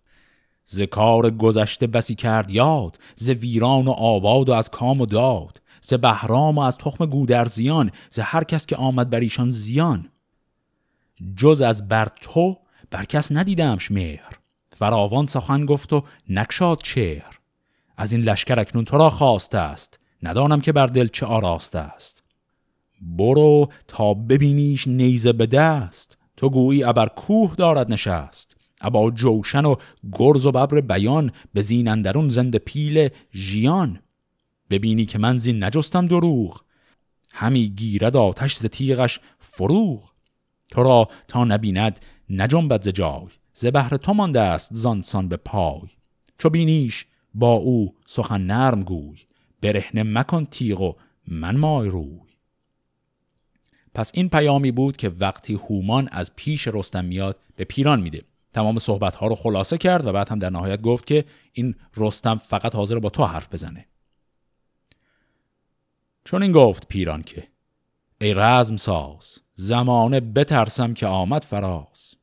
ز 0.67 0.81
کار 0.81 1.29
گذشته 1.29 1.87
بسی 1.87 2.15
کرد 2.15 2.51
یاد 2.51 2.99
ز 3.15 3.29
ویران 3.29 3.87
و 3.87 3.91
آباد 3.91 4.49
و 4.49 4.53
از 4.53 4.69
کام 4.69 5.01
و 5.01 5.05
داد 5.05 5.61
ز 5.81 5.93
بهرام 5.93 6.57
و 6.57 6.61
از 6.61 6.77
تخم 6.77 7.05
گودرزیان 7.05 7.91
ز 8.11 8.19
هر 8.19 8.43
کس 8.43 8.65
که 8.65 8.75
آمد 8.75 9.09
بر 9.09 9.19
ایشان 9.19 9.51
زیان. 9.51 10.09
جز 11.35 11.61
از 11.61 11.87
بر 11.87 12.07
تو 12.21 12.57
بر 12.91 13.05
کس 13.05 13.31
ندیدمش 13.31 13.91
مهر. 13.91 14.39
فراوان 14.75 15.25
سخن 15.25 15.65
گفت 15.65 15.93
و 15.93 16.03
نکشاد 16.29 16.81
چهر. 16.83 17.39
از 17.97 18.11
این 18.11 18.21
لشکر 18.21 18.59
اکنون 18.59 18.85
تو 18.85 18.97
را 18.97 19.09
خواسته 19.09 19.57
است 19.57 19.99
ندانم 20.23 20.61
که 20.61 20.71
بر 20.71 20.87
دل 20.87 21.07
چه 21.07 21.25
آراسته 21.25 21.79
است. 21.79 22.23
برو 23.01 23.71
تا 23.87 24.13
ببینیش 24.13 24.87
نیزه 24.87 25.33
به 25.33 25.45
دست 25.45 26.17
تو 26.37 26.49
گویی 26.49 26.83
ابر 26.83 27.07
کوه 27.07 27.55
دارد 27.55 27.91
نشست. 27.91 28.56
ابا 28.81 29.11
جوشن 29.11 29.65
و 29.65 29.75
گرز 30.11 30.45
و 30.45 30.51
ببر 30.51 30.81
بیان 30.81 31.31
به 31.53 31.61
زین 31.61 31.87
اندرون 31.87 32.29
زند 32.29 32.55
پیل 32.55 33.09
ژیان. 33.33 33.99
ببینی 34.69 35.05
که 35.05 35.17
من 35.17 35.37
زین 35.37 35.63
نجستم 35.63 36.07
دروغ 36.07 36.61
همی 37.31 37.69
گیرد 37.69 38.15
آتش 38.15 38.55
ز 38.55 38.65
تیغش 38.65 39.19
فروغ. 39.39 40.11
تو 40.71 40.83
را 40.83 41.09
تا 41.27 41.43
نبیند 41.43 41.99
نجنبد 42.29 42.83
ز 42.83 42.87
جای 42.87 43.27
ز 43.53 43.65
بهر 43.65 43.97
تو 43.97 44.13
مانده 44.13 44.41
است 44.41 44.69
زانسان 44.73 45.27
به 45.27 45.37
پای. 45.37 45.81
چو 46.37 46.49
بینیش 46.49 47.05
با 47.33 47.51
او 47.51 47.95
سخن 48.05 48.41
نرم 48.41 48.83
گوی 48.83 49.17
برهنه 49.61 50.03
مکن 50.03 50.45
تیغ 50.45 50.81
و 50.81 50.93
من 51.27 51.57
مای 51.57 51.89
روی. 51.89 52.19
پس 53.93 54.11
این 54.13 54.29
پیامی 54.29 54.71
بود 54.71 54.97
که 54.97 55.09
وقتی 55.09 55.53
هومان 55.53 56.09
از 56.11 56.35
پیش 56.35 56.67
رستم 56.67 57.05
میاد 57.05 57.39
به 57.55 57.63
پیران 57.63 58.01
میده. 58.01 58.23
تمام 58.57 58.77
صحبت 58.77 59.15
ها 59.15 59.27
رو 59.27 59.35
خلاصه 59.35 59.77
کرد 59.77 60.05
و 60.05 60.11
بعد 60.11 60.29
هم 60.29 60.39
در 60.39 60.49
نهایت 60.49 60.81
گفت 60.81 61.07
که 61.07 61.25
این 61.53 61.75
رستم 61.97 62.37
فقط 62.37 62.75
حاضر 62.75 62.99
با 62.99 63.09
تو 63.09 63.23
حرف 63.23 63.53
بزنه. 63.53 63.85
چون 66.25 66.43
این 66.43 66.51
گفت 66.51 66.87
پیران 66.87 67.23
که 67.23 67.47
ای 68.21 68.33
رزم 68.33 68.77
ساز 68.77 69.39
زمانه 69.53 70.19
بترسم 70.19 70.93
که 70.93 71.07
آمد 71.07 71.43
فراز. 71.43 72.15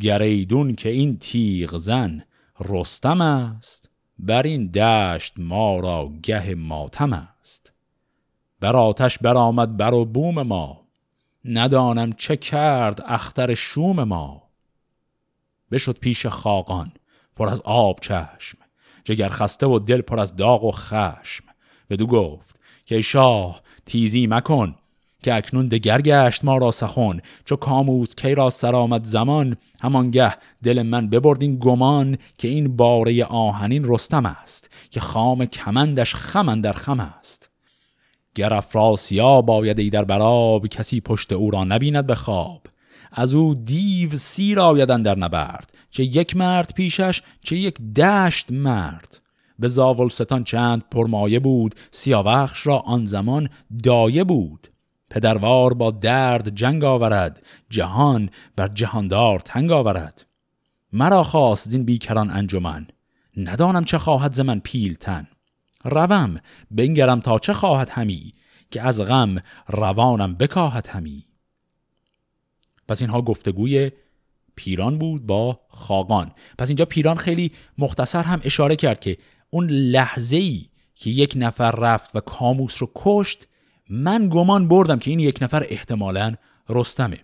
گریدون 0.00 0.74
که 0.74 0.88
این 0.88 1.18
تیغ 1.18 1.76
زن 1.76 2.24
رستم 2.60 3.20
است 3.20 3.90
بر 4.18 4.42
این 4.42 4.66
دشت 4.66 5.34
ما 5.38 5.80
را 5.80 6.12
گه 6.22 6.54
ماتم 6.54 7.12
است. 7.12 7.72
بر 8.60 8.76
آتش 8.76 9.18
برآمد 9.18 9.76
بر 9.76 9.94
و 9.94 10.04
بوم 10.04 10.42
ما 10.42 10.86
ندانم 11.44 12.12
چه 12.12 12.36
کرد 12.36 13.04
اختر 13.06 13.54
شوم 13.54 14.04
ما. 14.04 14.43
بشد 15.70 15.98
پیش 15.98 16.26
خاقان 16.26 16.92
پر 17.36 17.48
از 17.48 17.60
آب 17.64 18.00
چشم 18.00 18.58
جگر 19.04 19.28
خسته 19.28 19.66
و 19.66 19.78
دل 19.78 20.00
پر 20.00 20.20
از 20.20 20.36
داغ 20.36 20.64
و 20.64 20.70
خشم. 20.70 21.44
بدو 21.90 22.06
گفت 22.06 22.56
که 22.86 23.00
شاه 23.00 23.60
تیزی 23.86 24.26
مکن 24.26 24.74
که 25.22 25.34
اکنون 25.34 25.68
دگر 25.68 26.00
گشت 26.00 26.44
ما 26.44 26.58
را 26.58 26.70
سخن. 26.70 27.20
چو 27.44 27.56
کاموز 27.56 28.14
کی 28.14 28.34
را 28.34 28.50
سرآمد 28.50 29.04
زمان 29.04 29.56
همانگه 29.80 30.34
دل 30.62 30.82
من 30.82 31.08
ببردین 31.08 31.58
گمان 31.58 32.18
که 32.38 32.48
این 32.48 32.76
باره 32.76 33.24
آهنین 33.24 33.82
رستم 33.84 34.26
است 34.26 34.70
که 34.90 35.00
خام 35.00 35.46
کمندش 35.46 36.14
خم 36.14 36.60
در 36.60 36.72
خم 36.72 37.00
است. 37.00 37.50
گر 38.34 38.54
افراسیا 38.54 39.42
باید 39.42 39.78
ای 39.78 39.90
در 39.90 40.04
براب 40.04 40.66
کسی 40.66 41.00
پشت 41.00 41.32
او 41.32 41.50
را 41.50 41.64
نبیند 41.64 42.06
به 42.06 42.14
خواب. 42.14 42.62
از 43.14 43.34
او 43.34 43.54
دیو 43.54 44.16
سیر 44.16 44.60
آیدن 44.60 45.02
در 45.02 45.18
نبرد 45.18 45.72
چه 45.90 46.04
یک 46.04 46.36
مرد 46.36 46.72
پیشش 46.74 47.22
چه 47.42 47.56
یک 47.56 47.80
دشت 47.80 48.52
مرد. 48.52 49.20
به 49.58 49.68
زاولستان 49.68 50.44
چند 50.44 50.84
پرمایه 50.90 51.38
بود 51.38 51.74
سیاوخش 51.90 52.66
را 52.66 52.78
آن 52.78 53.04
زمان 53.04 53.48
دایه 53.82 54.24
بود. 54.24 54.68
پدروار 55.10 55.74
با 55.74 55.90
درد 55.90 56.54
جنگ 56.54 56.84
آورد 56.84 57.42
جهان 57.70 58.30
بر 58.56 58.68
جهاندار 58.68 59.38
تنگ 59.38 59.72
آورد. 59.72 60.26
مرا 60.92 61.22
خواست 61.22 61.68
زین 61.68 61.84
بیکران 61.84 62.30
انجمن 62.30 62.86
ندانم 63.36 63.84
چه 63.84 63.98
خواهد 63.98 64.32
ز 64.32 64.40
من 64.40 64.60
پیلتن 64.60 65.26
روم 65.84 66.40
بنگرم 66.70 67.20
تا 67.20 67.38
چه 67.38 67.52
خواهد 67.52 67.88
همی 67.90 68.32
که 68.70 68.82
از 68.82 69.00
غم 69.00 69.36
روانم 69.68 70.34
بکاهد 70.34 70.86
همی. 70.86 71.26
پس 72.88 73.02
اینها 73.02 73.22
گفتگوی 73.22 73.90
پیران 74.56 74.98
بود 74.98 75.26
با 75.26 75.60
خاقان. 75.68 76.30
پس 76.58 76.68
اینجا 76.68 76.84
پیران 76.84 77.16
خیلی 77.16 77.52
مختصر 77.78 78.22
هم 78.22 78.40
اشاره 78.44 78.76
کرد 78.76 79.00
که 79.00 79.16
اون 79.50 79.70
لحظه 79.70 80.36
ای 80.36 80.66
که 80.94 81.10
یک 81.10 81.34
نفر 81.36 81.70
رفت 81.70 82.16
و 82.16 82.20
کاموس 82.20 82.82
رو 82.82 82.90
کشت 82.94 83.48
من 83.90 84.28
گمان 84.28 84.68
بردم 84.68 84.98
که 84.98 85.10
این 85.10 85.20
یک 85.20 85.38
نفر 85.42 85.66
احتمالا 85.68 86.34
رستمه. 86.68 87.18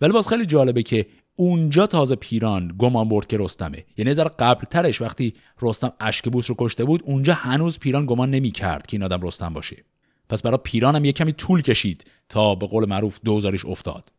ولی 0.00 0.12
باز 0.12 0.28
خیلی 0.28 0.46
جالبه 0.46 0.82
که 0.82 1.06
اونجا 1.36 1.86
تازه 1.86 2.14
پیران 2.16 2.74
گمان 2.78 3.08
برد 3.08 3.26
که 3.26 3.36
رستمه. 3.40 3.84
یعنی 3.96 4.14
ذره 4.14 4.30
قبل 4.38 4.64
ترش 4.64 5.02
وقتی 5.02 5.34
رستم 5.62 5.92
اشکبوس 6.00 6.50
رو 6.50 6.56
کشته 6.58 6.84
بود 6.84 7.02
اونجا 7.04 7.34
هنوز 7.34 7.78
پیران 7.78 8.06
گمان 8.06 8.30
نمی 8.30 8.50
کرد 8.50 8.86
که 8.86 8.94
این 8.96 9.02
آدم 9.02 9.26
رستم 9.26 9.52
باشه. 9.52 9.84
پس 10.28 10.42
برای 10.42 10.58
پیران 10.64 10.96
هم 10.96 11.04
یه 11.04 11.12
کمی 11.12 11.32
طول 11.32 11.62
کشید 11.62 12.10
تا 12.28 12.54
به 12.54 12.66
قول 12.66 12.88
معروف 12.88 13.20
دوزارش 13.24 13.64
افتاد. 13.64 14.12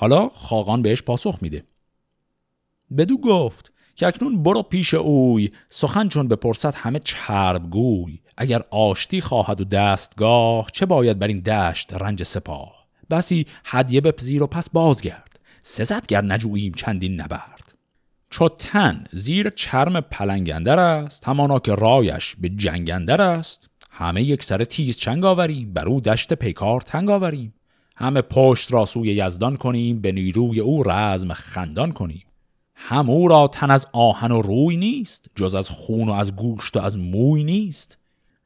حالا 0.00 0.28
خاقان 0.28 0.82
بهش 0.82 1.02
پاسخ 1.02 1.38
میده. 1.40 1.64
بدو 2.98 3.18
گفت 3.18 3.72
که 3.94 4.06
اکنون 4.06 4.42
برو 4.42 4.62
پیش 4.62 4.94
اوی 4.94 5.50
سخن 5.68 6.08
چون 6.08 6.28
بپرسد 6.28 6.74
همه 6.74 6.98
چرب 6.98 7.70
گوی. 7.70 8.20
اگر 8.36 8.64
آشتی 8.70 9.20
خواهد 9.20 9.60
و 9.60 9.64
دستگاه 9.64 10.66
چه 10.72 10.86
باید 10.86 11.18
بر 11.18 11.26
این 11.26 11.40
دشت 11.40 11.92
رنج 11.92 12.22
سپاه؟ 12.22 12.86
بسی 13.10 13.46
هدیه 13.64 14.00
بپذیر 14.00 14.42
و 14.42 14.46
پس 14.46 14.70
بازگرد. 14.70 15.40
سزد 15.62 16.06
گر 16.06 16.22
نجوییم 16.22 16.72
چندین 16.72 17.20
نبرد. 17.20 17.74
چو 18.30 18.48
تن 18.48 19.04
زیر 19.12 19.50
چرم 19.50 20.00
پلنگندر 20.00 20.78
است 20.78 21.28
همانا 21.28 21.58
که 21.58 21.74
رایش 21.74 22.36
به 22.36 22.48
جنگندر 22.48 23.20
است. 23.20 23.70
همه 23.90 24.22
یک 24.22 24.44
سر 24.44 24.64
تیز 24.64 24.96
چنگ 24.96 25.24
آوریم 25.24 25.72
بر 25.72 25.88
او 25.88 26.00
دشت 26.00 26.34
پیکار 26.34 26.80
تنگ 26.80 27.10
آوریم. 27.10 27.54
همه 28.00 28.22
پشت 28.22 28.72
را 28.72 28.86
سوی 28.86 29.08
یزدان 29.08 29.56
کنیم 29.56 30.00
به 30.00 30.12
نیروی 30.12 30.60
او 30.60 30.82
رزم 30.82 31.32
خندان 31.32 31.92
کنیم. 31.92 32.24
هم 32.74 33.10
او 33.10 33.28
را 33.28 33.48
تن 33.48 33.70
از 33.70 33.86
آهن 33.92 34.32
و 34.32 34.42
روی 34.42 34.76
نیست 34.76 35.26
جز 35.34 35.54
از 35.54 35.70
خون 35.70 36.08
و 36.08 36.12
از 36.12 36.36
گوشت 36.36 36.76
و 36.76 36.80
از 36.80 36.98
موی 36.98 37.44
نیست. 37.44 37.98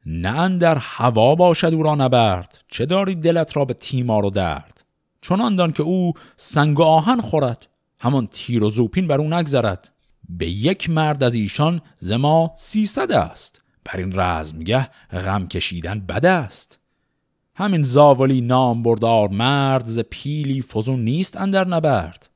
نه 0.05 0.57
در 0.57 0.77
هوا 0.77 1.35
باشد 1.35 1.73
او 1.73 1.83
را 1.83 1.95
نبرد 1.95 2.63
چه 2.67 2.85
داری 2.85 3.15
دلت 3.15 3.57
را 3.57 3.65
به 3.65 3.73
تیمار 3.73 4.25
و 4.25 4.29
درد؟ 4.29 4.83
چنان 5.21 5.55
دان 5.55 5.71
که 5.71 5.83
او 5.83 6.13
سنگ 6.37 6.79
و 6.79 6.83
آهن 6.83 7.21
خورد 7.21 7.67
همان 7.99 8.27
تیر 8.31 8.63
و 8.63 8.69
زوپین 8.69 9.07
بر 9.07 9.17
او 9.17 9.33
نگذرد. 9.33 9.89
به 10.29 10.49
یک 10.49 10.89
مرد 10.89 11.23
از 11.23 11.35
ایشان 11.35 11.81
زما 11.99 12.51
سیصد 12.57 13.11
است 13.11 13.61
بر 13.83 13.97
این 13.97 14.19
رزمگه 14.19 14.89
غم 15.11 15.47
کشیدن 15.47 15.99
بد 15.99 16.25
است. 16.25 16.79
همین 17.55 17.83
زاولی 17.83 18.41
نام 18.41 18.83
بردار 18.83 19.29
مرد 19.29 19.85
ز 19.85 19.99
پیلی 19.99 20.61
فزون 20.61 21.03
نیست 21.03 21.37
اندر 21.37 21.67
نبرد. 21.67 22.29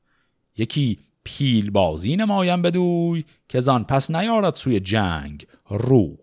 یکی 0.56 0.98
پیل 1.24 1.70
بازی 1.70 2.16
نمایم 2.16 2.62
بدوی 2.62 3.24
که 3.48 3.60
زان 3.60 3.84
پس 3.84 4.10
نیارد 4.10 4.54
سوی 4.54 4.80
جنگ 4.80 5.46
روی. 5.68 6.16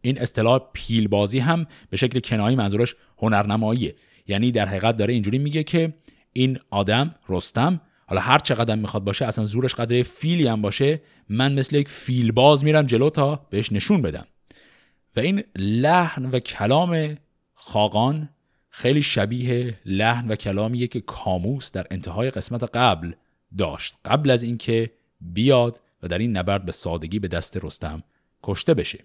این 0.00 0.20
اصطلاح 0.20 0.60
پیل 0.72 1.08
بازی 1.08 1.38
هم 1.38 1.66
به 1.90 1.96
شکل 1.96 2.20
کنایی 2.20 2.56
منظورش 2.56 2.96
هنرنماییه. 3.18 3.94
یعنی 4.26 4.52
در 4.52 4.66
حقیقت 4.66 4.96
داره 4.96 5.14
اینجوری 5.14 5.38
میگه 5.38 5.62
که 5.62 5.94
این 6.32 6.58
آدم 6.70 7.14
رستم 7.28 7.80
حالا 8.06 8.20
هر 8.20 8.38
چقدر 8.38 8.74
می‌خواد 8.74 9.04
باشه 9.04 9.24
اصلا 9.24 9.44
زورش 9.44 9.74
قدر 9.74 10.02
فیلی 10.02 10.46
هم 10.46 10.62
باشه 10.62 11.00
من 11.28 11.54
مثل 11.54 11.76
یک 11.76 11.88
فیل 11.88 12.32
باز 12.32 12.64
میرم 12.64 12.82
جلو 12.82 13.10
تا 13.10 13.46
بهش 13.50 13.72
نشون 13.72 14.02
بدم. 14.02 14.26
و 15.16 15.20
این 15.20 15.44
لحن 15.56 16.24
و 16.24 16.38
کلام 16.38 17.16
خاقان 17.54 18.28
خیلی 18.70 19.02
شبیه 19.02 19.78
لحن 19.86 20.28
و 20.28 20.36
کلامیه 20.36 20.86
که 20.86 21.00
کاموس 21.00 21.72
در 21.72 21.86
انتهای 21.90 22.30
قسمت 22.30 22.76
قبل 22.76 23.12
داشت. 23.58 23.94
قبل 24.04 24.30
از 24.30 24.42
اینکه 24.42 24.90
بیاد 25.20 25.80
و 26.02 26.08
در 26.08 26.18
این 26.18 26.36
نبرد 26.36 26.64
به 26.64 26.72
سادگی 26.72 27.18
به 27.18 27.28
دست 27.28 27.64
رستم 27.64 28.02
کشته 28.42 28.74
بشه. 28.74 29.04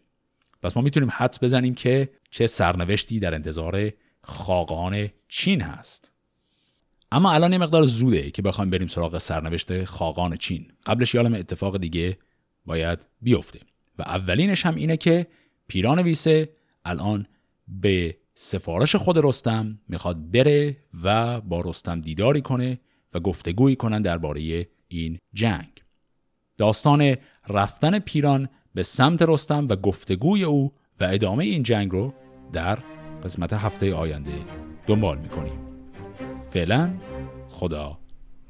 پس 0.64 0.78
ما 0.78 0.84
می‌تونیم 0.84 1.10
حدس 1.14 1.44
بزنیم 1.44 1.76
که 1.76 2.10
چه 2.32 2.48
سرنوشتی 2.48 3.20
در 3.20 3.34
انتظار 3.34 3.92
خاقان 4.24 5.10
چین 5.28 5.62
هست. 5.62 6.12
اما 7.12 7.32
الان 7.32 7.52
یه 7.54 7.58
مقدار 7.58 7.84
زوده 7.84 8.32
که 8.32 8.42
بخوایم 8.42 8.70
بریم 8.70 8.88
سراغ 8.88 9.18
سرنوشت 9.18 9.84
خاقان 9.84 10.38
چین. 10.38 10.72
قبلش 10.86 11.16
یالم 11.16 11.34
اتفاق 11.34 11.78
دیگه 11.78 12.18
باید 12.66 13.00
بیفته. 13.22 13.60
و 13.98 14.02
اولینش 14.02 14.66
هم 14.66 14.76
اینه 14.76 14.98
که 14.98 15.28
پیران 15.70 16.00
ویسه 16.00 16.50
الان 16.86 17.26
به 17.68 18.18
سفارش 18.34 18.96
خود 18.96 19.18
رستم 19.18 19.80
می‌خواد 19.88 20.32
بره 20.32 20.78
و 21.04 21.42
با 21.42 21.62
رستم 21.62 22.02
دیداری 22.02 22.42
کنه 22.42 22.80
و 23.14 23.20
گفتگویی 23.20 23.76
کنن 23.76 24.02
درباره 24.02 24.68
این 24.88 25.18
جنگ. 25.34 25.84
داستان 26.58 27.16
رفتن 27.48 28.00
پیران 28.00 28.50
به 28.74 28.84
سمت 28.84 29.22
رستم 29.22 29.68
و 29.70 29.76
گفتگوی 29.76 30.44
او 30.44 30.74
و 31.00 31.04
ادامه 31.04 31.44
این 31.44 31.64
جنگ 31.64 31.92
رو 31.92 32.14
در 32.54 32.80
قسمت 33.24 33.54
هفته 33.54 33.94
آینده 33.94 34.34
دنبال 34.88 35.18
می‌کنیم. 35.18 35.60
فعلا 36.52 36.94
خدا 37.50 38.00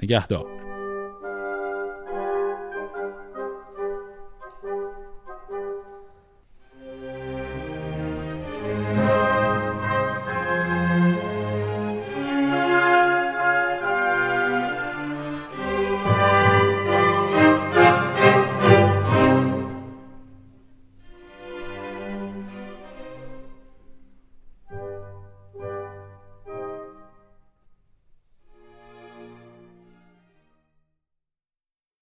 نگهدار. 0.04 0.59